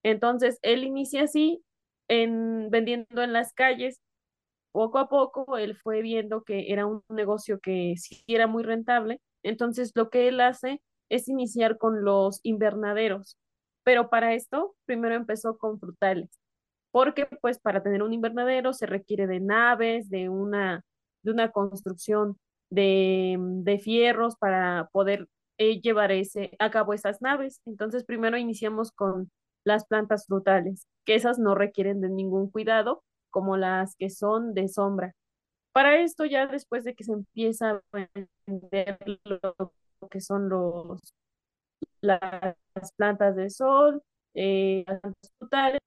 Entonces, 0.03 0.59
él 0.63 0.83
inicia 0.83 1.25
así, 1.25 1.63
en, 2.09 2.71
vendiendo 2.71 3.23
en 3.23 3.35
las 3.35 3.53
calles, 3.53 4.01
poco 4.77 4.99
a 4.99 5.09
poco 5.09 5.57
él 5.57 5.75
fue 5.75 6.03
viendo 6.03 6.43
que 6.43 6.71
era 6.71 6.85
un 6.85 7.03
negocio 7.09 7.61
que 7.61 7.95
sí 7.97 8.23
era 8.27 8.47
muy 8.47 8.63
rentable, 8.63 9.23
entonces 9.43 9.93
lo 9.95 10.11
que 10.11 10.29
él 10.29 10.39
hace 10.39 10.83
es 11.09 11.29
iniciar 11.29 11.79
con 11.79 12.05
los 12.05 12.41
invernaderos, 12.43 13.39
pero 13.85 14.11
para 14.11 14.35
esto 14.35 14.77
primero 14.85 15.15
empezó 15.15 15.57
con 15.57 15.81
frutales, 15.81 16.29
porque 16.91 17.25
pues 17.41 17.59
para 17.59 17.83
tener 17.83 18.03
un 18.03 18.13
invernadero 18.13 18.75
se 18.75 18.85
requiere 18.85 19.27
de 19.27 19.41
naves, 19.41 20.11
de 20.11 20.29
una, 20.29 20.85
de 21.23 21.31
una 21.31 21.51
construcción 21.53 22.37
de, 22.69 23.39
de 23.41 23.79
fierros 23.79 24.37
para 24.37 24.91
poder 24.93 25.27
eh, 25.57 25.81
llevar 25.81 26.13
ese, 26.13 26.55
a 26.59 26.71
cabo 26.71 26.93
esas 26.93 27.23
naves. 27.23 27.63
Entonces 27.65 28.05
primero 28.05 28.37
iniciamos 28.37 28.93
con 28.93 29.31
las 29.65 29.87
plantas 29.87 30.27
frutales, 30.27 30.87
que 31.07 31.15
esas 31.15 31.39
no 31.39 31.55
requieren 31.55 32.03
de 32.03 32.11
ningún 32.11 32.51
cuidado 32.51 33.05
como 33.37 33.59
las 33.59 33.95
que 33.97 34.09
son 34.09 34.55
de 34.55 34.67
sombra. 34.67 35.15
Para 35.73 36.01
esto 36.01 36.25
ya 36.25 36.47
después 36.47 36.85
de 36.85 36.95
que 36.95 37.05
se 37.05 37.13
empieza 37.13 37.71
a 37.71 37.83
vender 38.47 38.99
lo 39.25 40.09
que 40.11 40.23
son 40.23 40.49
los 40.49 40.99
las 42.01 42.57
plantas 42.97 43.37
de 43.37 43.51
sol, 43.51 44.03
eh, 44.33 44.87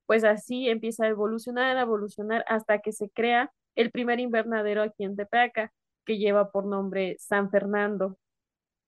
pues 0.05 0.23
así 0.25 0.69
empieza 0.69 1.05
a 1.05 1.07
evolucionar, 1.07 1.75
a 1.75 1.81
evolucionar 1.81 2.45
hasta 2.47 2.81
que 2.81 2.91
se 2.91 3.09
crea 3.09 3.51
el 3.75 3.89
primer 3.89 4.19
invernadero 4.19 4.83
aquí 4.83 5.05
en 5.05 5.15
Tepeaca, 5.15 5.73
que 6.05 6.19
lleva 6.19 6.51
por 6.51 6.67
nombre 6.67 7.15
San 7.17 7.49
Fernando. 7.49 8.19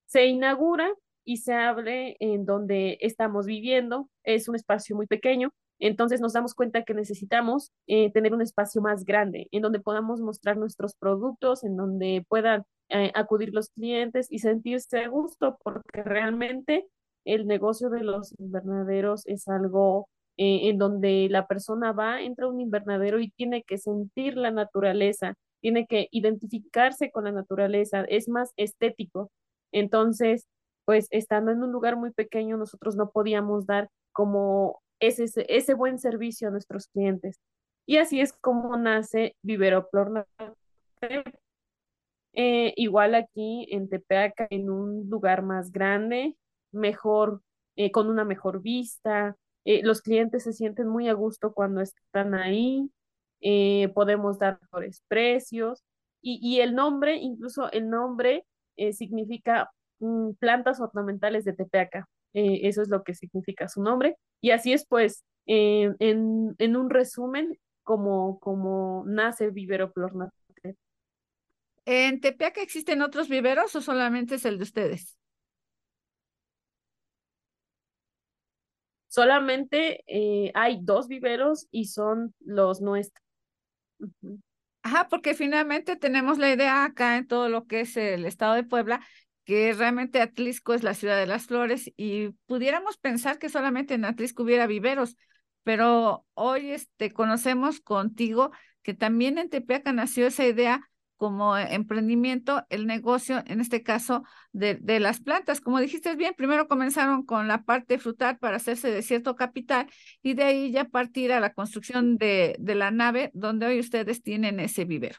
Se 0.06 0.28
inaugura 0.28 0.94
y 1.26 1.38
se 1.38 1.56
abre 1.56 2.16
en 2.20 2.46
donde 2.46 3.00
estamos 3.02 3.48
viviendo. 3.48 4.08
Es 4.24 4.48
un 4.48 4.56
espacio 4.56 4.96
muy 4.96 5.08
pequeño, 5.08 5.52
entonces 5.82 6.22
nos 6.22 6.34
damos 6.34 6.54
cuenta 6.54 6.84
que 6.84 6.94
necesitamos 6.94 7.72
eh, 7.88 8.12
tener 8.12 8.34
un 8.34 8.42
espacio 8.42 8.82
más 8.82 9.04
grande 9.04 9.48
en 9.52 9.64
donde 9.64 9.80
podamos 9.80 10.22
mostrar 10.22 10.56
nuestros 10.56 10.96
productos, 10.96 11.64
en 11.64 11.76
donde 11.76 12.24
puedan 12.30 12.66
eh, 12.90 13.12
acudir 13.16 13.54
los 13.54 13.70
clientes 13.70 14.28
y 14.30 14.40
sentirse 14.40 15.00
a 15.00 15.08
gusto, 15.08 15.58
porque 15.64 16.04
realmente 16.04 16.88
el 17.26 17.48
negocio 17.48 17.90
de 17.90 18.04
los 18.04 18.38
invernaderos 18.40 19.26
es 19.26 19.48
algo 19.48 20.08
eh, 20.38 20.70
en 20.70 20.78
donde 20.78 21.28
la 21.32 21.48
persona 21.48 21.94
va, 21.94 22.22
entra 22.22 22.46
a 22.46 22.50
un 22.50 22.62
invernadero 22.62 23.20
y 23.20 23.32
tiene 23.32 23.64
que 23.64 23.80
sentir 23.80 24.38
la 24.38 24.52
naturaleza, 24.52 25.34
tiene 25.62 25.88
que 25.88 26.08
identificarse 26.12 27.10
con 27.12 27.24
la 27.24 27.32
naturaleza, 27.32 28.02
es 28.08 28.30
más 28.30 28.52
estético. 28.56 29.32
Entonces, 29.72 30.46
pues 30.86 31.08
estando 31.10 31.52
en 31.52 31.64
un 31.64 31.72
lugar 31.72 31.96
muy 31.98 32.12
pequeño, 32.12 32.58
nosotros 32.58 32.96
no 32.96 33.10
podíamos 33.10 33.66
dar 33.66 33.90
como 34.12 34.80
ese, 35.02 35.46
ese 35.50 35.74
buen 35.74 36.00
servicio 36.00 36.48
a 36.48 36.52
nuestros 36.52 36.88
clientes. 36.88 37.40
Y 37.86 37.98
así 37.98 38.22
es 38.22 38.34
como 38.34 38.78
nace 38.78 39.36
Vivero 39.42 39.90
Plorna. 39.90 40.26
Eh, 42.34 42.74
igual 42.78 43.16
aquí 43.16 43.68
en 43.72 43.90
Tepeaca, 43.90 44.48
en 44.50 44.70
un 44.70 45.10
lugar 45.10 45.42
más 45.44 45.72
grande, 45.72 46.38
mejor, 46.72 47.42
eh, 47.76 47.92
con 47.92 48.10
una 48.10 48.24
mejor 48.24 48.62
vista. 48.62 49.36
Eh, 49.66 49.82
los 49.84 50.02
clientes 50.02 50.44
se 50.44 50.54
sienten 50.54 50.88
muy 50.88 51.10
a 51.10 51.14
gusto 51.14 51.54
cuando 51.54 51.82
están 51.82 52.34
ahí. 52.36 52.90
podemos 53.96 54.40
dar 54.40 54.60
mejores 54.62 55.04
precios. 55.08 55.84
Y, 56.22 56.40
y, 56.42 56.62
el 56.62 56.76
nombre, 56.76 57.16
incluso 57.18 57.72
el 57.72 57.90
nombre, 57.90 58.46
significa 58.94 59.72
mm, 60.00 60.34
plantas 60.40 60.80
ornamentales 60.80 61.46
de 61.46 61.54
Tepeaca. 61.54 62.08
Eso 62.34 62.82
es 62.82 62.90
lo 62.90 63.04
que 63.04 63.16
significa 63.16 63.68
su 63.68 63.82
nombre. 63.84 64.18
Y 64.42 64.52
así 64.52 64.74
es, 64.74 64.86
pues, 64.86 65.24
eh, 65.46 65.94
en, 66.00 66.56
en, 66.58 66.76
un 66.76 66.90
resumen, 66.90 67.58
como, 67.84 68.40
como 68.40 69.04
nace 69.06 69.50
Vivero 69.52 69.92
Flor 69.92 70.32
¿En 71.86 72.22
Tepeaca 72.22 72.62
existen 72.62 73.02
otros 73.02 73.28
viveros 73.28 73.76
o 73.76 73.82
solamente 73.82 74.36
es 74.36 74.46
el 74.46 74.58
de 74.58 74.64
ustedes? 74.64 75.18
Solamente 79.08 80.04
eh, 80.08 80.52
hay 80.56 80.80
dos 80.82 81.08
viveros 81.08 81.68
y 81.70 81.86
son 81.86 82.34
los 82.40 82.82
nuestros. 82.82 83.22
Ajá, 84.84 85.10
porque 85.10 85.34
finalmente 85.34 85.98
tenemos 85.98 86.38
la 86.38 86.52
idea 86.52 86.86
acá 86.86 87.18
en 87.18 87.28
todo 87.28 87.50
lo 87.50 87.68
que 87.68 87.82
es 87.82 87.98
el 87.98 88.26
estado 88.26 88.54
de 88.54 88.64
Puebla 88.64 89.06
que 89.52 89.74
realmente 89.74 90.22
Atlisco 90.22 90.74
es 90.74 90.82
la 90.82 90.94
ciudad 90.94 91.18
de 91.18 91.26
las 91.26 91.48
flores 91.48 91.92
y 91.98 92.30
pudiéramos 92.46 92.96
pensar 92.96 93.38
que 93.38 93.50
solamente 93.50 93.96
en 93.96 94.06
Atlisco 94.06 94.44
hubiera 94.44 94.66
viveros, 94.66 95.18
pero 95.64 96.26
hoy 96.36 96.72
este, 96.72 97.12
conocemos 97.12 97.82
contigo 97.82 98.52
que 98.82 98.94
también 98.94 99.38
en 99.38 99.50
Tepeaca 99.50 99.92
nació 99.92 100.26
esa 100.26 100.46
idea 100.46 100.90
como 101.18 101.58
emprendimiento, 101.58 102.66
el 102.70 102.88
negocio, 102.88 103.44
en 103.46 103.60
este 103.60 103.84
caso, 103.84 104.24
de, 104.54 104.76
de, 104.76 105.02
las 105.02 105.20
plantas. 105.20 105.60
Como 105.60 105.82
dijiste 105.82 106.16
bien, 106.16 106.34
primero 106.38 106.70
comenzaron 106.70 107.26
con 107.26 107.50
la 107.50 107.64
parte 107.64 108.00
frutal 108.00 108.38
para 108.38 108.56
hacerse 108.56 108.90
de 108.90 109.02
cierto 109.02 109.36
capital 109.36 109.88
y 110.24 110.34
de 110.34 110.44
ahí 110.44 110.72
ya 110.72 110.86
partir 110.86 111.34
a 111.34 111.42
la 111.42 111.54
construcción 111.54 112.16
de, 112.18 112.56
de 112.58 112.76
la 112.76 112.90
nave 112.90 113.32
donde 113.34 113.66
hoy 113.66 113.82
ustedes 113.82 114.24
tienen 114.24 114.62
ese 114.62 114.86
vivero. 114.86 115.18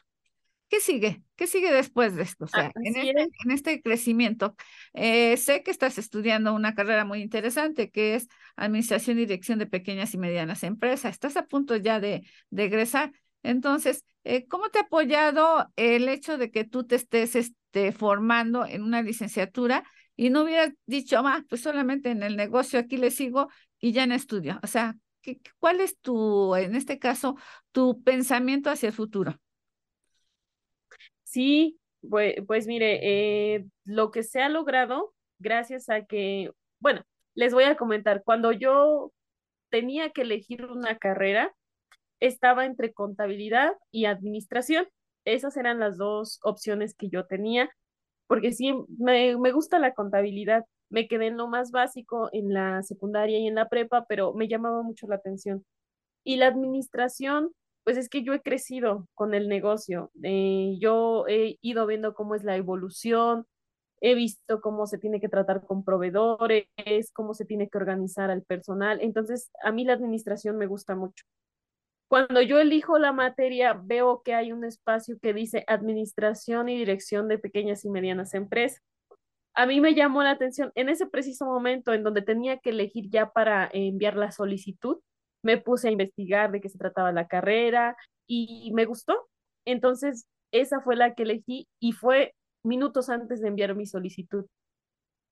¿Qué 0.73 0.79
sigue? 0.79 1.21
¿Qué 1.35 1.45
sigue 1.45 1.71
después 1.71 2.15
de 2.15 2.23
esto? 2.23 2.45
O 2.45 2.47
sea, 2.47 2.71
en 2.73 2.97
este, 2.97 3.29
en 3.45 3.51
este, 3.51 3.81
crecimiento, 3.83 4.55
eh, 4.95 5.37
sé 5.37 5.61
que 5.61 5.69
estás 5.69 5.99
estudiando 5.99 6.51
una 6.55 6.73
carrera 6.73 7.05
muy 7.05 7.21
interesante 7.21 7.91
que 7.91 8.15
es 8.15 8.27
Administración 8.55 9.19
y 9.19 9.27
Dirección 9.27 9.59
de 9.59 9.67
Pequeñas 9.67 10.15
y 10.15 10.17
Medianas 10.17 10.63
Empresas. 10.63 11.11
Estás 11.11 11.37
a 11.37 11.45
punto 11.45 11.75
ya 11.75 11.99
de, 11.99 12.27
de 12.49 12.63
egresar. 12.63 13.11
Entonces, 13.43 14.03
eh, 14.23 14.47
¿cómo 14.47 14.69
te 14.69 14.79
ha 14.79 14.83
apoyado 14.83 15.71
el 15.75 16.09
hecho 16.09 16.39
de 16.39 16.49
que 16.49 16.63
tú 16.63 16.87
te 16.87 16.95
estés 16.95 17.35
este, 17.35 17.91
formando 17.91 18.65
en 18.65 18.81
una 18.81 19.03
licenciatura 19.03 19.83
y 20.15 20.31
no 20.31 20.41
hubieras 20.41 20.71
dicho, 20.87 21.19
ah, 21.19 21.43
pues 21.49 21.61
solamente 21.61 22.09
en 22.09 22.23
el 22.23 22.35
negocio 22.35 22.79
aquí 22.79 22.97
le 22.97 23.11
sigo 23.11 23.47
y 23.79 23.91
ya 23.91 24.05
en 24.05 24.11
estudio? 24.11 24.59
O 24.63 24.65
sea, 24.65 24.95
¿cuál 25.59 25.81
es 25.81 25.99
tu, 25.99 26.55
en 26.55 26.73
este 26.73 26.97
caso, 26.97 27.37
tu 27.71 28.01
pensamiento 28.01 28.71
hacia 28.71 28.87
el 28.87 28.93
futuro? 28.93 29.39
Sí, 31.33 31.79
pues, 32.47 32.67
mire, 32.67 33.55
eh, 33.55 33.65
lo 33.85 34.11
que 34.11 34.21
se 34.21 34.41
ha 34.43 34.49
logrado 34.49 35.13
gracias 35.39 35.89
a 35.89 36.05
que, 36.05 36.51
bueno, 36.79 37.01
les 37.33 37.55
voy 37.55 37.63
a 37.63 37.75
comentar, 37.75 38.21
cuando 38.23 38.51
yo 38.51 39.11
tenía 39.71 40.11
que 40.11 40.21
elegir 40.21 40.65
una 40.65 40.97
carrera, 40.99 41.55
estaba 42.19 42.65
entre 42.65 42.93
contabilidad 42.93 43.73
y 43.91 44.05
administración. 44.05 44.87
Esas 45.25 45.57
eran 45.57 45.79
las 45.79 45.97
dos 45.97 46.39
opciones 46.43 46.93
que 46.95 47.09
yo 47.09 47.25
tenía, 47.25 47.71
porque 48.27 48.51
sí, 48.51 48.75
me, 48.99 49.35
me 49.37 49.51
gusta 49.51 49.79
la 49.79 49.93
contabilidad. 49.95 50.65
Me 50.89 51.07
quedé 51.07 51.27
en 51.27 51.37
lo 51.37 51.47
más 51.47 51.71
básico 51.71 52.29
en 52.33 52.53
la 52.53 52.83
secundaria 52.83 53.39
y 53.39 53.47
en 53.47 53.55
la 53.55 53.69
prepa, 53.69 54.05
pero 54.07 54.33
me 54.35 54.47
llamaba 54.47 54.83
mucho 54.83 55.07
la 55.07 55.15
atención. 55.15 55.65
Y 56.23 56.37
la 56.37 56.47
administración, 56.47 57.51
pues 57.83 57.97
es 57.97 58.09
que 58.09 58.23
yo 58.23 58.33
he 58.33 58.41
crecido 58.41 59.07
con 59.13 59.33
el 59.33 59.49
negocio. 59.49 60.11
Eh, 60.23 60.77
yo 60.79 61.25
he 61.27 61.57
ido 61.61 61.85
viendo 61.85 62.13
cómo 62.13 62.35
es 62.35 62.43
la 62.43 62.55
evolución, 62.55 63.45
he 64.01 64.15
visto 64.15 64.61
cómo 64.61 64.85
se 64.87 64.97
tiene 64.97 65.19
que 65.19 65.29
tratar 65.29 65.65
con 65.65 65.83
proveedores, 65.83 66.67
cómo 67.13 67.33
se 67.33 67.45
tiene 67.45 67.69
que 67.69 67.77
organizar 67.77 68.29
al 68.31 68.43
personal. 68.43 68.99
Entonces, 69.01 69.49
a 69.63 69.71
mí 69.71 69.85
la 69.85 69.93
administración 69.93 70.57
me 70.57 70.67
gusta 70.67 70.95
mucho. 70.95 71.25
Cuando 72.09 72.41
yo 72.41 72.59
elijo 72.59 72.99
la 72.99 73.11
materia, 73.11 73.73
veo 73.73 74.21
que 74.23 74.33
hay 74.35 74.51
un 74.51 74.65
espacio 74.65 75.17
que 75.21 75.33
dice 75.33 75.63
Administración 75.67 76.69
y 76.69 76.77
Dirección 76.77 77.27
de 77.27 77.39
Pequeñas 77.39 77.85
y 77.85 77.89
Medianas 77.89 78.33
Empresas. 78.33 78.81
A 79.55 79.65
mí 79.65 79.81
me 79.81 79.93
llamó 79.95 80.21
la 80.23 80.31
atención 80.31 80.71
en 80.75 80.89
ese 80.89 81.07
preciso 81.07 81.45
momento 81.45 81.93
en 81.93 82.03
donde 82.03 82.21
tenía 82.21 82.57
que 82.57 82.71
elegir 82.71 83.09
ya 83.09 83.31
para 83.31 83.69
enviar 83.71 84.15
la 84.15 84.31
solicitud 84.31 84.99
me 85.43 85.57
puse 85.57 85.89
a 85.89 85.91
investigar 85.91 86.51
de 86.51 86.61
qué 86.61 86.69
se 86.69 86.77
trataba 86.77 87.11
la 87.11 87.27
carrera 87.27 87.95
y 88.27 88.71
me 88.73 88.85
gustó. 88.85 89.29
Entonces, 89.65 90.27
esa 90.51 90.81
fue 90.81 90.95
la 90.95 91.13
que 91.13 91.23
elegí 91.23 91.67
y 91.79 91.91
fue 91.91 92.33
minutos 92.63 93.09
antes 93.09 93.41
de 93.41 93.49
enviar 93.49 93.75
mi 93.75 93.85
solicitud. 93.85 94.45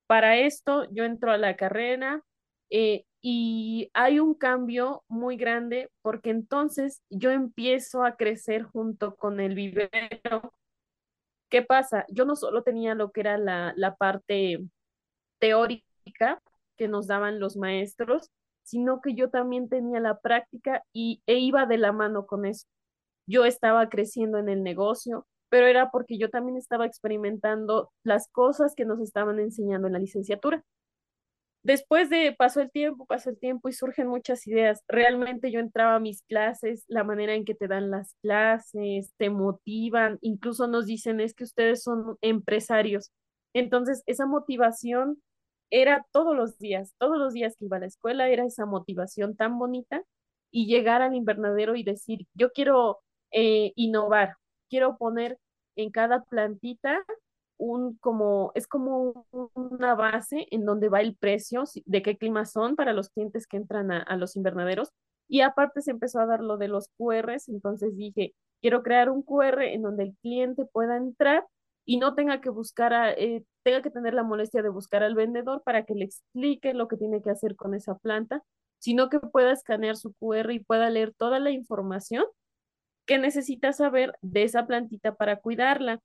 Para 0.07 0.37
esto, 0.37 0.87
yo 0.91 1.05
entro 1.05 1.31
a 1.31 1.37
la 1.37 1.55
carrera 1.55 2.21
eh, 2.69 3.05
y 3.21 3.89
hay 3.93 4.19
un 4.19 4.33
cambio 4.33 5.03
muy 5.07 5.37
grande 5.37 5.89
porque 6.01 6.31
entonces 6.31 7.01
yo 7.09 7.31
empiezo 7.31 8.03
a 8.03 8.17
crecer 8.17 8.63
junto 8.63 9.15
con 9.15 9.39
el 9.39 9.55
vivero. 9.55 10.53
¿Qué 11.49 11.61
pasa? 11.61 12.05
Yo 12.09 12.25
no 12.25 12.35
solo 12.35 12.63
tenía 12.63 12.95
lo 12.95 13.11
que 13.11 13.21
era 13.21 13.37
la, 13.37 13.73
la 13.75 13.95
parte 13.95 14.59
teórica 15.39 16.41
que 16.77 16.87
nos 16.87 17.07
daban 17.07 17.39
los 17.39 17.57
maestros, 17.57 18.29
sino 18.63 19.01
que 19.01 19.15
yo 19.15 19.29
también 19.29 19.69
tenía 19.69 19.99
la 19.99 20.19
práctica 20.19 20.83
y, 20.93 21.21
e 21.27 21.39
iba 21.39 21.65
de 21.65 21.77
la 21.77 21.91
mano 21.91 22.25
con 22.25 22.45
eso. 22.45 22.67
Yo 23.27 23.45
estaba 23.45 23.89
creciendo 23.89 24.37
en 24.39 24.49
el 24.49 24.63
negocio, 24.63 25.27
pero 25.49 25.67
era 25.67 25.91
porque 25.91 26.17
yo 26.17 26.29
también 26.29 26.57
estaba 26.57 26.85
experimentando 26.85 27.91
las 28.03 28.27
cosas 28.29 28.75
que 28.75 28.85
nos 28.85 28.99
estaban 29.01 29.39
enseñando 29.39 29.87
en 29.87 29.93
la 29.93 29.99
licenciatura. 29.99 30.63
Después 31.63 32.09
de 32.09 32.33
pasó 32.35 32.59
el 32.61 32.71
tiempo, 32.71 33.05
pasó 33.05 33.29
el 33.29 33.37
tiempo 33.37 33.69
y 33.69 33.73
surgen 33.73 34.07
muchas 34.07 34.47
ideas. 34.47 34.81
Realmente 34.87 35.51
yo 35.51 35.59
entraba 35.59 35.95
a 35.95 35.99
mis 35.99 36.23
clases, 36.23 36.85
la 36.87 37.03
manera 37.03 37.35
en 37.35 37.45
que 37.45 37.53
te 37.53 37.67
dan 37.67 37.91
las 37.91 38.15
clases, 38.23 39.13
te 39.17 39.29
motivan, 39.29 40.17
incluso 40.21 40.67
nos 40.67 40.87
dicen 40.87 41.19
es 41.19 41.35
que 41.35 41.43
ustedes 41.43 41.83
son 41.83 42.17
empresarios. 42.21 43.11
Entonces, 43.53 44.01
esa 44.07 44.25
motivación 44.25 45.21
era 45.71 46.05
todos 46.11 46.35
los 46.35 46.57
días, 46.59 46.93
todos 46.99 47.17
los 47.17 47.33
días 47.33 47.55
que 47.57 47.65
iba 47.65 47.77
a 47.77 47.79
la 47.79 47.87
escuela, 47.87 48.29
era 48.29 48.45
esa 48.45 48.65
motivación 48.65 49.35
tan 49.35 49.57
bonita 49.57 50.03
y 50.51 50.67
llegar 50.67 51.01
al 51.01 51.15
invernadero 51.15 51.75
y 51.75 51.83
decir, 51.83 52.27
yo 52.33 52.51
quiero 52.51 52.99
eh, 53.31 53.71
innovar, 53.75 54.35
quiero 54.69 54.97
poner 54.97 55.39
en 55.75 55.89
cada 55.89 56.23
plantita 56.23 57.03
un 57.57 57.97
como, 57.97 58.51
es 58.55 58.67
como 58.67 59.25
una 59.53 59.95
base 59.95 60.47
en 60.51 60.65
donde 60.65 60.89
va 60.89 61.01
el 61.01 61.15
precio, 61.15 61.63
de 61.85 62.01
qué 62.01 62.17
clima 62.17 62.45
son 62.45 62.75
para 62.75 62.93
los 62.93 63.09
clientes 63.09 63.47
que 63.47 63.57
entran 63.57 63.91
a, 63.91 64.01
a 64.01 64.17
los 64.17 64.35
invernaderos. 64.35 64.89
Y 65.29 65.41
aparte 65.41 65.81
se 65.81 65.91
empezó 65.91 66.19
a 66.19 66.25
dar 66.25 66.41
lo 66.41 66.57
de 66.57 66.67
los 66.67 66.89
QRs, 66.97 67.47
entonces 67.49 67.95
dije, 67.95 68.33
quiero 68.61 68.83
crear 68.83 69.09
un 69.09 69.21
QR 69.23 69.61
en 69.63 69.83
donde 69.83 70.03
el 70.03 70.15
cliente 70.21 70.65
pueda 70.65 70.97
entrar 70.97 71.45
y 71.91 71.97
no 71.97 72.15
tenga 72.15 72.39
que 72.39 72.49
buscar, 72.49 72.93
eh, 73.17 73.43
tenga 73.63 73.81
que 73.81 73.89
tener 73.89 74.13
la 74.13 74.23
molestia 74.23 74.61
de 74.61 74.69
buscar 74.69 75.03
al 75.03 75.13
vendedor 75.13 75.61
para 75.65 75.83
que 75.83 75.93
le 75.93 76.05
explique 76.05 76.73
lo 76.73 76.87
que 76.87 76.95
tiene 76.95 77.21
que 77.21 77.31
hacer 77.31 77.57
con 77.57 77.73
esa 77.73 77.97
planta, 77.97 78.41
sino 78.79 79.09
que 79.09 79.19
pueda 79.19 79.51
escanear 79.51 79.97
su 79.97 80.13
QR 80.13 80.53
y 80.53 80.59
pueda 80.59 80.89
leer 80.89 81.13
toda 81.13 81.41
la 81.41 81.51
información 81.51 82.23
que 83.05 83.17
necesita 83.17 83.73
saber 83.73 84.13
de 84.21 84.43
esa 84.43 84.65
plantita 84.67 85.15
para 85.15 85.41
cuidarla. 85.41 85.99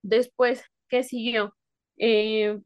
Después, 0.00 0.64
¿qué 0.88 1.02
siguió? 1.02 1.54
Eh, 1.98 2.58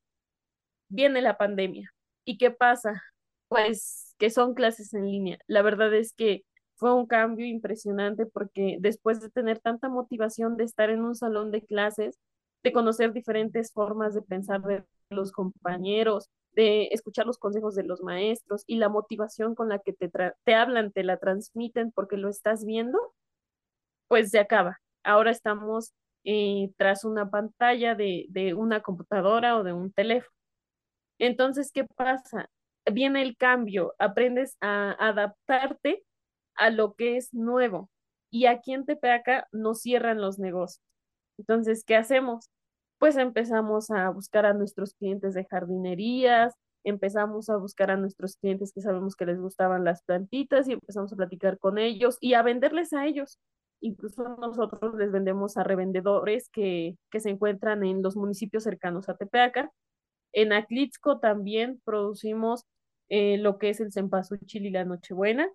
viene 0.88 1.22
la 1.22 1.38
pandemia. 1.38 1.92
¿Y 2.24 2.38
qué 2.38 2.52
pasa? 2.52 3.02
Pues 3.48 4.14
que 4.16 4.30
son 4.30 4.54
clases 4.54 4.94
en 4.94 5.06
línea. 5.10 5.38
La 5.48 5.62
verdad 5.62 5.92
es 5.92 6.12
que 6.12 6.44
fue 6.76 6.94
un 6.94 7.06
cambio 7.06 7.46
impresionante 7.46 8.26
porque 8.26 8.76
después 8.78 9.20
de 9.20 9.28
tener 9.28 9.58
tanta 9.58 9.88
motivación 9.88 10.56
de 10.56 10.62
estar 10.62 10.88
en 10.90 11.00
un 11.00 11.16
salón 11.16 11.50
de 11.50 11.62
clases, 11.64 12.16
de 12.68 12.72
conocer 12.72 13.12
diferentes 13.14 13.72
formas 13.72 14.14
de 14.14 14.20
pensar 14.20 14.60
de 14.62 14.84
los 15.08 15.32
compañeros, 15.32 16.28
de 16.52 16.88
escuchar 16.92 17.26
los 17.26 17.38
consejos 17.38 17.74
de 17.74 17.82
los 17.84 18.02
maestros 18.02 18.64
y 18.66 18.76
la 18.76 18.90
motivación 18.90 19.54
con 19.54 19.70
la 19.70 19.78
que 19.78 19.94
te, 19.94 20.10
te 20.44 20.54
hablan, 20.54 20.92
te 20.92 21.02
la 21.02 21.16
transmiten 21.16 21.92
porque 21.92 22.18
lo 22.18 22.28
estás 22.28 22.66
viendo, 22.66 22.98
pues 24.06 24.30
se 24.30 24.38
acaba. 24.38 24.78
Ahora 25.02 25.30
estamos 25.30 25.94
eh, 26.24 26.70
tras 26.76 27.04
una 27.04 27.30
pantalla 27.30 27.94
de, 27.94 28.26
de 28.28 28.52
una 28.52 28.82
computadora 28.82 29.56
o 29.56 29.62
de 29.64 29.72
un 29.72 29.90
teléfono. 29.90 30.36
Entonces, 31.18 31.72
¿qué 31.72 31.84
pasa? 31.84 32.50
Viene 32.92 33.22
el 33.22 33.36
cambio, 33.36 33.94
aprendes 33.98 34.56
a 34.60 34.92
adaptarte 34.92 36.04
a 36.54 36.68
lo 36.70 36.94
que 36.94 37.16
es 37.16 37.32
nuevo. 37.32 37.88
Y 38.30 38.44
aquí 38.44 38.74
en 38.74 38.84
Tepeaca 38.84 39.48
no 39.52 39.74
cierran 39.74 40.20
los 40.20 40.38
negocios. 40.38 40.82
Entonces, 41.38 41.84
¿qué 41.84 41.96
hacemos? 41.96 42.50
Pues 42.98 43.16
empezamos 43.16 43.90
a 43.90 44.10
buscar 44.10 44.46
a 44.46 44.54
nuestros 44.54 44.94
clientes 44.94 45.34
de 45.34 45.44
jardinerías, 45.44 46.54
empezamos 46.84 47.48
a 47.50 47.56
buscar 47.56 47.90
a 47.90 47.96
nuestros 47.96 48.36
clientes 48.36 48.72
que 48.72 48.80
sabemos 48.80 49.14
que 49.16 49.26
les 49.26 49.40
gustaban 49.40 49.84
las 49.84 50.02
plantitas 50.02 50.68
y 50.68 50.72
empezamos 50.72 51.12
a 51.12 51.16
platicar 51.16 51.58
con 51.58 51.78
ellos 51.78 52.18
y 52.20 52.34
a 52.34 52.42
venderles 52.42 52.92
a 52.92 53.06
ellos. 53.06 53.38
Incluso 53.80 54.36
nosotros 54.40 54.94
les 54.96 55.12
vendemos 55.12 55.56
a 55.56 55.64
revendedores 55.64 56.48
que, 56.50 56.96
que 57.10 57.20
se 57.20 57.30
encuentran 57.30 57.84
en 57.84 58.02
los 58.02 58.16
municipios 58.16 58.64
cercanos 58.64 59.08
a 59.08 59.16
Tepeaca. 59.16 59.70
En 60.32 60.52
Atlixco 60.52 61.20
también 61.20 61.80
producimos 61.84 62.64
eh, 63.08 63.38
lo 63.38 63.58
que 63.58 63.70
es 63.70 63.80
el 63.80 63.92
cempasúchil 63.92 64.66
y 64.66 64.70
la 64.70 64.84
nochebuena 64.84 65.48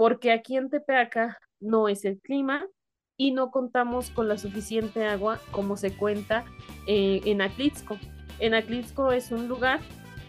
porque 0.00 0.32
aquí 0.32 0.56
en 0.56 0.70
Tepeaca 0.70 1.38
no 1.60 1.86
es 1.86 2.06
el 2.06 2.22
clima 2.22 2.66
y 3.20 3.32
no 3.32 3.50
contamos 3.50 4.08
con 4.08 4.28
la 4.28 4.38
suficiente 4.38 5.06
agua 5.06 5.38
como 5.50 5.76
se 5.76 5.94
cuenta 5.94 6.46
eh, 6.86 7.20
en 7.26 7.42
Atlixco. 7.42 7.98
En 8.38 8.54
Atlixco 8.54 9.12
es 9.12 9.30
un 9.30 9.46
lugar 9.46 9.80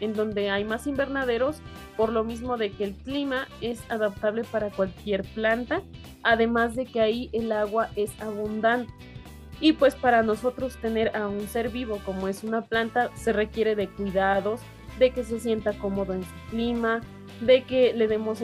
en 0.02 0.14
donde 0.14 0.50
hay 0.50 0.66
más 0.66 0.88
invernaderos, 0.88 1.62
por 1.96 2.12
lo 2.12 2.26
mismo 2.26 2.58
de 2.58 2.70
que 2.74 2.84
el 2.84 2.94
clima 2.96 3.48
es 3.62 3.80
adaptable 3.90 4.44
para 4.44 4.72
cualquier 4.72 5.24
planta, 5.24 5.84
además 6.22 6.76
de 6.76 6.86
que 6.86 7.00
ahí 7.00 7.30
el 7.32 7.54
agua 7.54 7.88
es 7.96 8.12
abundante. 8.22 8.92
Y 9.62 9.72
pues 9.72 9.96
para 9.96 10.22
nosotros 10.22 10.76
tener 10.76 11.16
a 11.16 11.30
un 11.30 11.48
ser 11.48 11.70
vivo 11.70 11.98
como 12.06 12.28
es 12.28 12.44
una 12.44 12.64
planta 12.64 13.10
se 13.16 13.32
requiere 13.32 13.78
de 13.78 13.88
cuidados, 13.88 14.60
de 15.00 15.12
que 15.12 15.24
se 15.24 15.40
sienta 15.40 15.72
cómodo 15.80 16.14
en 16.14 16.24
su 16.24 16.50
clima, 16.50 17.00
de 17.40 17.64
que 17.64 17.94
le 17.94 18.10
demos 18.10 18.42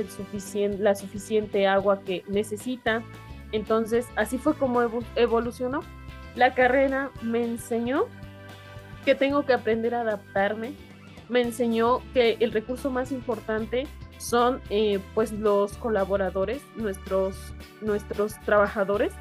la 0.80 0.96
suficiente 0.96 1.68
agua 1.68 2.00
que 2.00 2.24
necesita. 2.30 3.04
Entonces, 3.52 4.08
así 4.16 4.38
fue 4.38 4.56
como 4.56 4.82
evolucionó. 5.16 5.82
La 6.36 6.54
carrera 6.54 7.12
me 7.22 7.44
enseñó 7.44 8.06
que 9.06 9.16
tengo 9.16 9.46
que 9.46 9.54
aprender 9.54 9.96
a 9.96 10.02
adaptarme, 10.02 10.74
me 11.30 11.42
enseñó 11.42 12.02
que 12.14 12.38
el 12.40 12.52
recurso 12.52 12.90
más 12.92 13.12
importante 13.12 13.88
son 14.18 14.62
eh, 14.70 15.00
pues 15.14 15.32
los 15.32 15.78
colaboradores, 15.78 16.62
nuestros, 16.76 17.36
nuestros 17.82 18.40
trabajadores, 18.42 19.14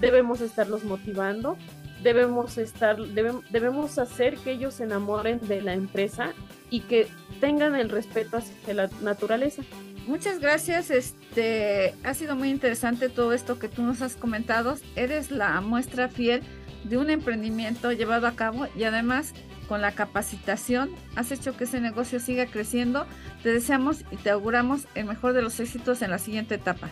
debemos 0.00 0.40
estarlos 0.40 0.84
motivando, 0.84 1.56
debemos 2.02 2.58
estar, 2.58 2.98
debemos 2.98 3.98
hacer 3.98 4.36
que 4.38 4.52
ellos 4.52 4.74
se 4.74 4.84
enamoren 4.84 5.40
de 5.46 5.62
la 5.62 5.74
empresa 5.74 6.32
y 6.70 6.80
que 6.80 7.08
tengan 7.40 7.74
el 7.74 7.90
respeto 7.90 8.38
hacia 8.38 8.74
la 8.74 8.90
naturaleza. 9.02 9.62
Muchas 10.10 10.40
gracias, 10.40 10.90
este 10.90 11.94
ha 12.02 12.14
sido 12.14 12.34
muy 12.34 12.50
interesante 12.50 13.08
todo 13.08 13.32
esto 13.32 13.60
que 13.60 13.68
tú 13.68 13.82
nos 13.82 14.02
has 14.02 14.16
comentado. 14.16 14.74
Eres 14.96 15.30
la 15.30 15.60
muestra 15.60 16.08
fiel 16.08 16.42
de 16.82 16.98
un 16.98 17.10
emprendimiento 17.10 17.92
llevado 17.92 18.26
a 18.26 18.34
cabo 18.34 18.66
y 18.74 18.82
además 18.82 19.34
con 19.68 19.80
la 19.80 19.92
capacitación 19.92 20.90
has 21.14 21.30
hecho 21.30 21.56
que 21.56 21.62
ese 21.62 21.80
negocio 21.80 22.18
siga 22.18 22.46
creciendo. 22.46 23.06
Te 23.44 23.52
deseamos 23.52 24.04
y 24.10 24.16
te 24.16 24.30
auguramos 24.30 24.88
el 24.96 25.04
mejor 25.04 25.32
de 25.32 25.42
los 25.42 25.60
éxitos 25.60 26.02
en 26.02 26.10
la 26.10 26.18
siguiente 26.18 26.56
etapa. 26.56 26.90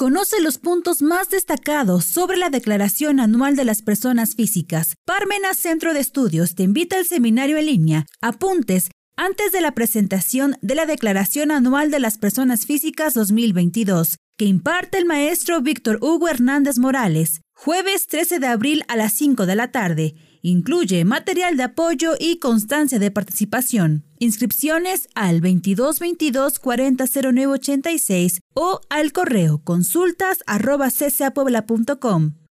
Conoce 0.00 0.40
los 0.40 0.56
puntos 0.56 1.02
más 1.02 1.28
destacados 1.28 2.06
sobre 2.06 2.38
la 2.38 2.48
Declaración 2.48 3.20
Anual 3.20 3.54
de 3.54 3.66
las 3.66 3.82
Personas 3.82 4.34
Físicas. 4.34 4.94
Parmenas 5.04 5.58
Centro 5.58 5.92
de 5.92 6.00
Estudios 6.00 6.54
te 6.54 6.62
invita 6.62 6.96
al 6.96 7.04
seminario 7.04 7.58
en 7.58 7.66
línea. 7.66 8.06
Apuntes 8.22 8.88
antes 9.18 9.52
de 9.52 9.60
la 9.60 9.72
presentación 9.72 10.56
de 10.62 10.74
la 10.74 10.86
Declaración 10.86 11.50
Anual 11.50 11.90
de 11.90 12.00
las 12.00 12.16
Personas 12.16 12.64
Físicas 12.64 13.12
2022, 13.12 14.16
que 14.38 14.46
imparte 14.46 14.96
el 14.96 15.04
maestro 15.04 15.60
Víctor 15.60 15.98
Hugo 16.00 16.28
Hernández 16.28 16.78
Morales, 16.78 17.42
jueves 17.52 18.06
13 18.06 18.38
de 18.38 18.46
abril 18.46 18.84
a 18.88 18.96
las 18.96 19.12
5 19.12 19.44
de 19.44 19.54
la 19.54 19.70
tarde. 19.70 20.14
Incluye 20.42 21.04
material 21.04 21.58
de 21.58 21.64
apoyo 21.64 22.14
y 22.18 22.38
constancia 22.38 22.98
de 22.98 23.10
participación. 23.10 24.04
Inscripciones 24.18 25.08
al 25.14 25.42
2222 25.42 26.58
400986 26.58 28.40
o 28.54 28.80
al 28.88 29.12
correo 29.12 29.62
consultas 29.62 30.38
arroba 30.46 30.88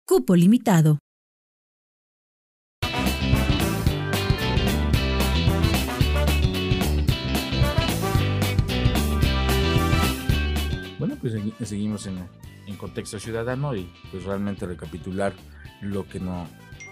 Cupo 0.06 0.36
limitado. 0.36 1.00
Bueno, 11.00 11.15
pues 11.21 11.34
seguimos 11.63 12.06
en, 12.08 12.17
en 12.67 12.76
contexto 12.76 13.19
ciudadano 13.19 13.76
y 13.76 13.89
pues 14.12 14.23
realmente 14.23 14.65
recapitular 14.65 15.34
lo 15.82 16.08
que 16.08 16.19
no, 16.19 16.47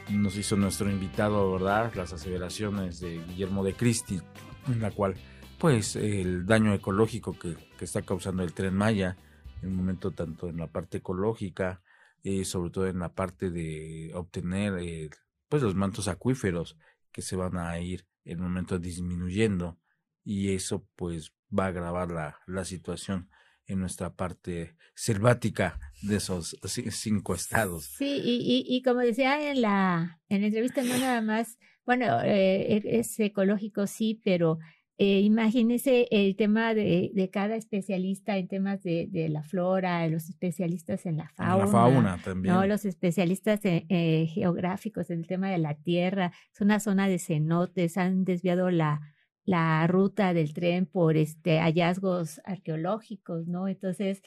nos 0.10 0.38
hizo 0.38 0.56
nuestro 0.56 0.90
invitado, 0.90 1.52
¿verdad? 1.52 1.94
Las 1.96 2.14
aseveraciones 2.14 3.00
de 3.00 3.18
Guillermo 3.28 3.64
de 3.64 3.74
Cristi, 3.74 4.22
en 4.68 4.82
la 4.82 4.92
cual, 4.92 5.16
pues, 5.58 5.96
el 5.96 6.46
daño 6.46 6.74
ecológico 6.74 7.38
que, 7.38 7.56
está 7.80 8.02
causando 8.02 8.44
el 8.44 8.54
tren 8.54 8.76
Maya, 8.76 9.18
en 9.62 9.70
un 9.70 9.76
momento 9.76 10.12
tanto 10.12 10.50
en 10.50 10.58
la 10.58 10.68
parte 10.68 10.98
ecológica, 10.98 11.82
y 12.24 12.46
sobre 12.46 12.72
todo 12.72 12.88
en 12.88 13.00
la 13.00 13.14
parte 13.14 13.50
de 13.50 14.12
obtener, 14.14 14.78
eh, 14.80 15.10
pues, 15.50 15.64
los 15.64 15.76
mantos 15.76 16.08
acuíferos 16.08 16.78
que 17.12 17.22
se 17.22 17.36
van 17.36 17.58
a 17.58 17.78
ir 17.80 18.06
en 18.24 18.40
un 18.40 18.48
momento 18.48 18.80
disminuyendo, 18.80 19.80
y 20.24 20.54
eso, 20.54 20.88
pues, 20.96 21.34
va 21.58 21.66
a 21.66 21.68
agravar 21.68 22.12
la, 22.12 22.40
la 22.48 22.66
situación 22.66 23.30
en 23.68 23.80
nuestra 23.80 24.14
parte 24.14 24.76
selvática 24.96 25.80
de 26.02 26.18
esos 26.18 26.58
cinco 26.64 27.36
estados. 27.36 27.86
Sí, 27.98 28.22
y, 28.24 28.66
y, 28.68 28.82
como 28.82 29.00
decía 29.00 29.52
en 29.52 29.62
la, 29.62 30.22
en 30.30 30.42
la 30.42 30.48
entrevista, 30.48 30.84
no 30.84 30.98
nada 30.98 31.22
más, 31.22 31.58
bueno, 31.86 32.22
eh, 32.24 32.82
e, 32.84 33.00
es 33.00 33.20
ecológico, 33.20 33.88
sí, 33.88 34.22
pero 34.24 34.60
eh, 34.98 35.20
imagínese 35.20 36.08
el 36.10 36.38
tema 36.38 36.74
de, 36.74 37.12
de, 37.14 37.30
cada 37.30 37.58
especialista 37.58 38.38
en 38.38 38.48
temas 38.48 38.82
de, 38.82 39.08
de, 39.10 39.28
la 39.28 39.44
flora, 39.44 40.08
los 40.08 40.30
especialistas 40.30 41.06
en 41.06 41.18
la 41.18 41.30
fauna. 41.36 41.66
la 41.66 41.72
fauna 41.72 42.18
también. 42.24 42.54
¿no? 42.54 42.66
Los 42.66 42.86
especialistas 42.86 43.60
eh, 43.64 44.28
geográficos 44.34 45.10
en 45.10 45.20
el 45.20 45.28
tema 45.28 45.50
de 45.50 45.58
la 45.58 45.76
tierra. 45.76 46.32
Es 46.54 46.62
una 46.62 46.80
zona 46.80 47.10
de 47.10 47.20
cenotes, 47.20 47.98
han 47.98 48.24
desviado 48.24 48.72
la, 48.72 49.02
la 49.46 49.86
ruta 49.88 50.34
del 50.34 50.54
tren 50.54 50.86
por 50.88 51.18
este 51.18 51.60
hallazgos 51.60 52.42
arqueológicos, 52.46 53.48
¿no? 53.48 53.68
Entonces, 53.68 54.22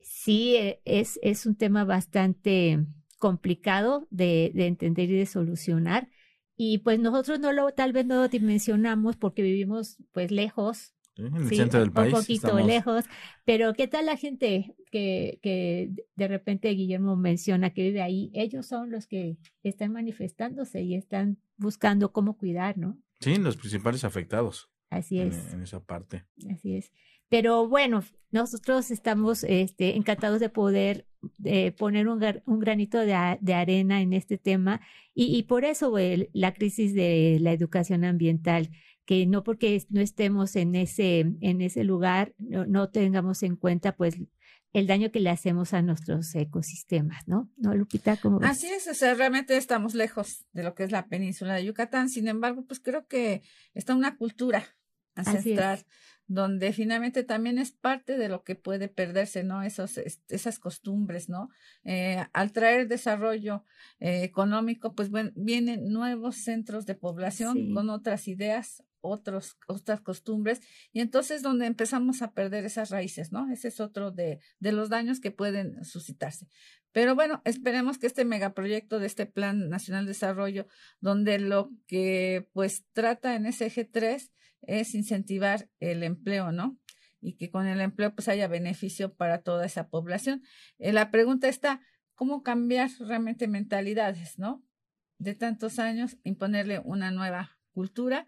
sí, 0.00 0.56
eh, 0.56 0.80
es, 0.84 1.18
es 1.22 1.46
un 1.46 1.56
tema 1.56 1.84
bastante 1.84 2.84
complicado 3.18 4.06
de, 4.10 4.50
de, 4.54 4.66
entender 4.66 5.10
y 5.10 5.18
de 5.18 5.26
solucionar. 5.26 6.08
Y 6.56 6.78
pues 6.78 6.98
nosotros 6.98 7.38
no 7.38 7.52
lo, 7.52 7.70
tal 7.72 7.92
vez 7.92 8.06
no 8.06 8.16
lo 8.16 8.28
dimensionamos 8.28 9.16
porque 9.16 9.42
vivimos 9.42 9.98
pues 10.12 10.30
lejos. 10.30 10.94
en 11.16 11.36
el 11.36 11.48
centro 11.48 11.80
del 11.80 11.92
país. 11.92 12.14
Un 12.14 12.20
poquito 12.20 12.58
lejos. 12.58 13.04
Pero 13.44 13.74
¿qué 13.74 13.88
tal 13.88 14.06
la 14.06 14.16
gente 14.16 14.74
que, 14.90 15.38
que 15.42 15.90
de 16.14 16.28
repente 16.28 16.70
Guillermo 16.70 17.14
menciona 17.16 17.70
que 17.74 17.82
vive 17.82 18.00
ahí? 18.00 18.30
Ellos 18.32 18.64
son 18.66 18.90
los 18.90 19.06
que 19.06 19.36
están 19.62 19.92
manifestándose 19.92 20.82
y 20.82 20.94
están 20.94 21.36
buscando 21.58 22.12
cómo 22.12 22.38
cuidar, 22.38 22.78
¿no? 22.78 22.96
Sí, 23.20 23.36
los 23.36 23.56
principales 23.56 24.04
afectados. 24.04 24.70
Así 24.90 25.20
es. 25.20 25.52
En, 25.52 25.62
esa 25.62 25.80
parte. 25.84 26.24
Así 26.50 26.76
es. 26.76 26.92
Pero 27.28 27.66
bueno, 27.68 28.04
nosotros 28.30 28.90
estamos 28.90 29.44
este, 29.44 29.96
encantados 29.96 30.40
de 30.40 30.48
poder 30.48 31.06
eh, 31.44 31.72
poner 31.72 32.08
un, 32.08 32.22
un 32.44 32.58
granito 32.60 32.98
de, 32.98 33.38
de, 33.40 33.54
arena 33.54 34.00
en 34.00 34.12
este 34.12 34.38
tema 34.38 34.80
y, 35.12 35.36
y 35.36 35.42
por 35.42 35.64
eso 35.64 35.92
la 36.32 36.54
crisis 36.54 36.94
de 36.94 37.38
la 37.40 37.52
educación 37.52 38.04
ambiental, 38.04 38.70
que 39.06 39.26
no 39.26 39.42
porque 39.42 39.82
no 39.88 40.00
estemos 40.00 40.54
en 40.54 40.76
ese, 40.76 41.32
en 41.40 41.60
ese 41.62 41.82
lugar, 41.82 42.34
no, 42.38 42.64
no 42.66 42.90
tengamos 42.90 43.42
en 43.42 43.56
cuenta 43.56 43.96
pues 43.96 44.20
el 44.72 44.86
daño 44.86 45.10
que 45.10 45.20
le 45.20 45.30
hacemos 45.30 45.72
a 45.72 45.82
nuestros 45.82 46.34
ecosistemas, 46.34 47.26
¿no? 47.26 47.50
¿No, 47.56 47.74
Lupita? 47.74 48.16
¿cómo 48.16 48.40
Así 48.42 48.66
es, 48.66 48.86
o 48.88 48.94
sea, 48.94 49.14
realmente 49.14 49.56
estamos 49.56 49.94
lejos 49.94 50.46
de 50.52 50.62
lo 50.62 50.74
que 50.74 50.84
es 50.84 50.92
la 50.92 51.08
península 51.08 51.54
de 51.54 51.64
Yucatán, 51.64 52.08
sin 52.08 52.28
embargo, 52.28 52.64
pues 52.66 52.80
creo 52.80 53.06
que 53.06 53.42
está 53.74 53.94
una 53.94 54.16
cultura 54.16 54.64
ancestral 55.14 55.84
donde 56.28 56.72
finalmente 56.72 57.22
también 57.22 57.58
es 57.58 57.70
parte 57.70 58.18
de 58.18 58.28
lo 58.28 58.42
que 58.42 58.56
puede 58.56 58.88
perderse, 58.88 59.44
¿no? 59.44 59.62
Esos, 59.62 59.98
esas 60.28 60.58
costumbres, 60.58 61.28
¿no? 61.28 61.50
Eh, 61.84 62.24
al 62.32 62.52
traer 62.52 62.88
desarrollo 62.88 63.64
eh, 64.00 64.24
económico, 64.24 64.94
pues 64.94 65.10
bueno, 65.10 65.30
vienen 65.36 65.88
nuevos 65.92 66.36
centros 66.36 66.84
de 66.84 66.96
población 66.96 67.72
con 67.74 67.90
otras 67.90 68.26
ideas, 68.26 68.82
otros, 69.06 69.56
otras 69.68 70.00
costumbres, 70.00 70.60
y 70.92 71.00
entonces 71.00 71.42
donde 71.42 71.66
empezamos 71.66 72.22
a 72.22 72.32
perder 72.32 72.64
esas 72.64 72.90
raíces, 72.90 73.32
¿no? 73.32 73.50
Ese 73.50 73.68
es 73.68 73.80
otro 73.80 74.10
de, 74.10 74.40
de 74.58 74.72
los 74.72 74.88
daños 74.88 75.20
que 75.20 75.30
pueden 75.30 75.84
suscitarse. 75.84 76.48
Pero 76.96 77.14
bueno, 77.14 77.42
esperemos 77.44 77.98
que 77.98 78.06
este 78.06 78.24
megaproyecto 78.24 78.98
de 78.98 79.06
este 79.06 79.26
Plan 79.26 79.68
Nacional 79.68 80.06
de 80.06 80.12
Desarrollo, 80.12 80.66
donde 81.00 81.38
lo 81.38 81.70
que 81.86 82.48
pues 82.54 82.86
trata 82.94 83.34
en 83.34 83.44
ese 83.44 83.66
eje 83.66 83.84
3 83.84 84.32
es 84.62 84.94
incentivar 84.94 85.68
el 85.78 86.02
empleo, 86.02 86.52
¿no? 86.52 86.78
Y 87.20 87.36
que 87.36 87.50
con 87.50 87.66
el 87.66 87.82
empleo 87.82 88.14
pues 88.14 88.28
haya 88.28 88.48
beneficio 88.48 89.14
para 89.14 89.42
toda 89.42 89.66
esa 89.66 89.88
población. 89.88 90.42
Eh, 90.78 90.94
la 90.94 91.10
pregunta 91.10 91.48
está, 91.48 91.82
¿cómo 92.14 92.42
cambiar 92.42 92.88
realmente 93.00 93.46
mentalidades, 93.46 94.38
¿no? 94.38 94.64
De 95.18 95.34
tantos 95.34 95.78
años, 95.78 96.16
imponerle 96.24 96.80
una 96.82 97.10
nueva 97.10 97.58
cultura. 97.72 98.26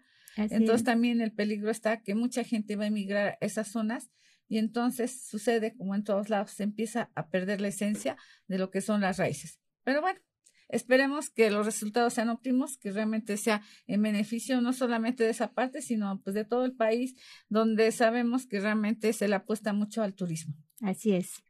Entonces 0.49 0.83
también 0.83 1.21
el 1.21 1.31
peligro 1.31 1.69
está 1.69 2.01
que 2.01 2.15
mucha 2.15 2.43
gente 2.43 2.75
va 2.75 2.85
a 2.85 2.87
emigrar 2.87 3.27
a 3.27 3.45
esas 3.45 3.67
zonas 3.67 4.09
y 4.47 4.57
entonces 4.57 5.21
sucede 5.27 5.75
como 5.75 5.95
en 5.95 6.03
todos 6.03 6.29
lados, 6.29 6.51
se 6.51 6.63
empieza 6.63 7.11
a 7.15 7.29
perder 7.29 7.61
la 7.61 7.67
esencia 7.67 8.17
de 8.47 8.57
lo 8.57 8.71
que 8.71 8.81
son 8.81 9.01
las 9.01 9.17
raíces. 9.17 9.59
Pero 9.83 10.01
bueno, 10.01 10.19
Esperemos 10.69 11.31
que 11.31 11.49
los 11.49 11.65
resultados 11.65 12.13
sean 12.13 12.29
óptimos, 12.29 12.77
que 12.77 12.91
realmente 12.91 13.37
sea 13.37 13.63
en 13.87 14.03
beneficio 14.03 14.61
no 14.61 14.71
solamente 14.71 15.23
de 15.23 15.31
esa 15.31 15.53
parte, 15.53 15.81
sino 15.81 16.21
pues 16.21 16.35
de 16.35 16.45
todo 16.45 16.63
el 16.63 16.73
país, 16.73 17.15
donde 17.49 17.91
sabemos 17.91 18.45
que 18.45 18.59
realmente 18.59 19.11
se 19.13 19.27
le 19.27 19.35
apuesta 19.35 19.73
mucho 19.73 20.03
al 20.03 20.13
turismo. 20.13 20.53
Así 20.81 21.13
es. 21.13 21.43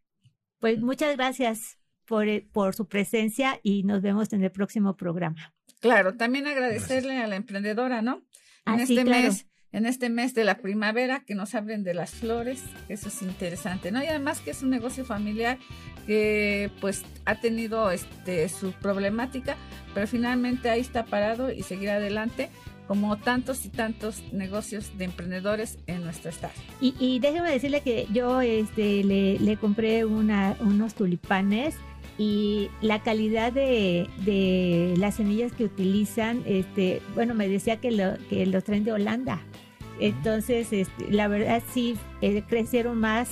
Pues 0.60 0.80
muchas 0.80 1.18
gracias 1.18 1.78
por, 2.06 2.30
eh, 2.30 2.48
por 2.54 2.74
su 2.74 2.88
presencia 2.88 3.60
y 3.62 3.84
nos 3.84 4.02
vemos 4.02 4.32
en 4.32 4.42
el 4.42 4.52
próximo 4.52 4.96
programa. 4.96 5.54
Claro, 5.82 6.16
también 6.16 6.48
agradecerle 6.48 7.18
a 7.18 7.28
la 7.28 7.36
emprendedora, 7.36 8.02
¿no? 8.02 8.26
En 8.74 8.80
este 8.80 9.06
mes 9.06 9.46
en 9.72 9.86
este 9.86 10.10
mes 10.10 10.34
de 10.34 10.44
la 10.44 10.58
primavera 10.58 11.20
que 11.20 11.36
nos 11.36 11.54
hablen 11.54 11.84
de 11.84 11.94
las 11.94 12.12
flores, 12.12 12.64
eso 12.88 13.10
es 13.10 13.22
interesante, 13.22 13.92
¿no? 13.92 14.04
Y 14.04 14.08
además 14.08 14.40
que 14.40 14.52
es 14.52 14.64
un 14.64 14.72
negocio 14.72 15.06
familiar 15.06 15.60
que 16.08 16.72
pues 16.82 17.04
ha 17.26 17.36
tenido 17.36 17.92
este 17.92 18.50
su 18.50 18.72
problemática, 18.72 19.58
pero 19.94 20.08
finalmente 20.08 20.70
ahí 20.70 20.82
está 20.82 21.06
parado 21.06 21.52
y 21.52 21.62
seguir 21.62 21.92
adelante 21.92 22.50
como 22.88 23.18
tantos 23.18 23.64
y 23.66 23.70
tantos 23.70 24.24
negocios 24.34 24.98
de 24.98 25.06
emprendedores 25.06 25.78
en 25.86 26.04
nuestro 26.04 26.32
estado. 26.32 26.54
Y, 26.82 26.96
y 27.00 27.20
déjeme 27.20 27.52
decirle 27.52 27.82
que 27.82 28.08
yo 28.12 28.42
este, 28.42 29.04
le, 29.04 29.58
compré 29.58 30.06
una, 30.06 30.56
unos 30.60 30.96
tulipanes 30.96 31.76
y 32.20 32.70
la 32.82 33.02
calidad 33.02 33.54
de, 33.54 34.10
de, 34.26 34.94
las 34.98 35.16
semillas 35.16 35.54
que 35.54 35.64
utilizan, 35.64 36.44
este, 36.46 37.02
bueno, 37.16 37.34
me 37.34 37.48
decía 37.48 37.78
que, 37.78 37.92
lo, 37.92 38.18
que 38.30 38.46
los 38.46 38.66
traen 38.66 38.84
de 38.84 38.92
Holanda. 38.92 39.40
Entonces, 40.02 40.74
este, 40.74 41.10
la 41.10 41.30
verdad 41.30 41.64
sí, 41.72 41.98
eh, 42.22 42.44
crecieron 42.46 43.00
más 43.00 43.30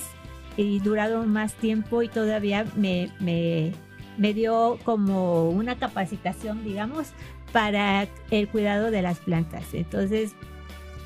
y 0.56 0.80
duraron 0.80 1.30
más 1.30 1.52
tiempo 1.52 2.02
y 2.02 2.08
todavía 2.08 2.64
me, 2.76 3.10
me, 3.20 3.72
me 4.16 4.32
dio 4.32 4.78
como 4.84 5.50
una 5.50 5.76
capacitación, 5.76 6.64
digamos, 6.64 7.08
para 7.52 8.08
el 8.30 8.48
cuidado 8.48 8.90
de 8.90 9.02
las 9.02 9.18
plantas. 9.18 9.74
Entonces, 9.74 10.32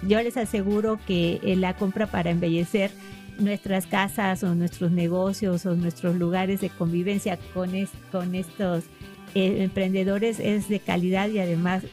yo 0.06 0.22
les 0.22 0.36
aseguro 0.36 1.00
que 1.04 1.40
eh, 1.42 1.56
la 1.56 1.74
compra 1.74 2.06
para 2.06 2.30
embellecer 2.30 2.92
nuestras 3.38 3.86
casas 3.86 4.42
o 4.42 4.54
nuestros 4.54 4.90
negocios 4.90 5.66
o 5.66 5.74
nuestros 5.74 6.16
lugares 6.16 6.60
de 6.60 6.70
convivencia 6.70 7.38
con, 7.54 7.72
con 8.10 8.34
estos 8.34 8.84
eh, 9.34 9.62
emprendedores 9.62 10.40
es 10.40 10.68
de 10.68 10.80
calidad 10.80 11.28
y 11.28 11.38
además 11.38 11.84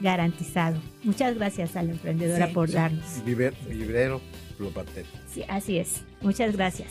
garantizado. 0.00 0.78
Muchas 1.04 1.34
gracias 1.34 1.76
a 1.76 1.82
la 1.82 1.92
emprendedora 1.92 2.48
por 2.48 2.70
darnos. 2.70 3.22
Librero 3.26 4.20
Sí, 5.32 5.44
así 5.48 5.78
es. 5.78 6.02
Muchas 6.20 6.56
gracias. 6.56 6.88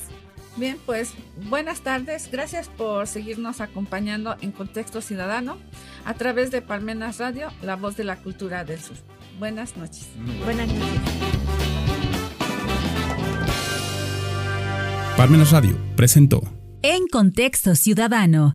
Bien, 0.56 0.78
pues 0.86 1.14
buenas 1.50 1.82
tardes. 1.82 2.30
Gracias 2.32 2.68
por 2.68 3.08
seguirnos 3.08 3.62
acompañando 3.62 4.36
en 4.42 4.52
Contexto 4.52 5.02
Ciudadano 5.02 5.58
a 6.06 6.16
través 6.16 6.50
de 6.50 6.62
Palmenas 6.62 7.20
Radio, 7.20 7.50
la 7.62 7.76
voz 7.76 7.96
de 7.96 8.04
la 8.04 8.16
cultura 8.16 8.64
del 8.64 8.80
sur. 8.80 8.98
Buenas 9.40 9.78
noches. 9.78 10.08
Buenas 10.44 10.68
noches. 10.68 11.47
Palmenas 15.18 15.50
Radio 15.50 15.76
presentó. 15.96 16.44
En 16.84 17.08
Contexto 17.08 17.74
Ciudadano 17.74 18.54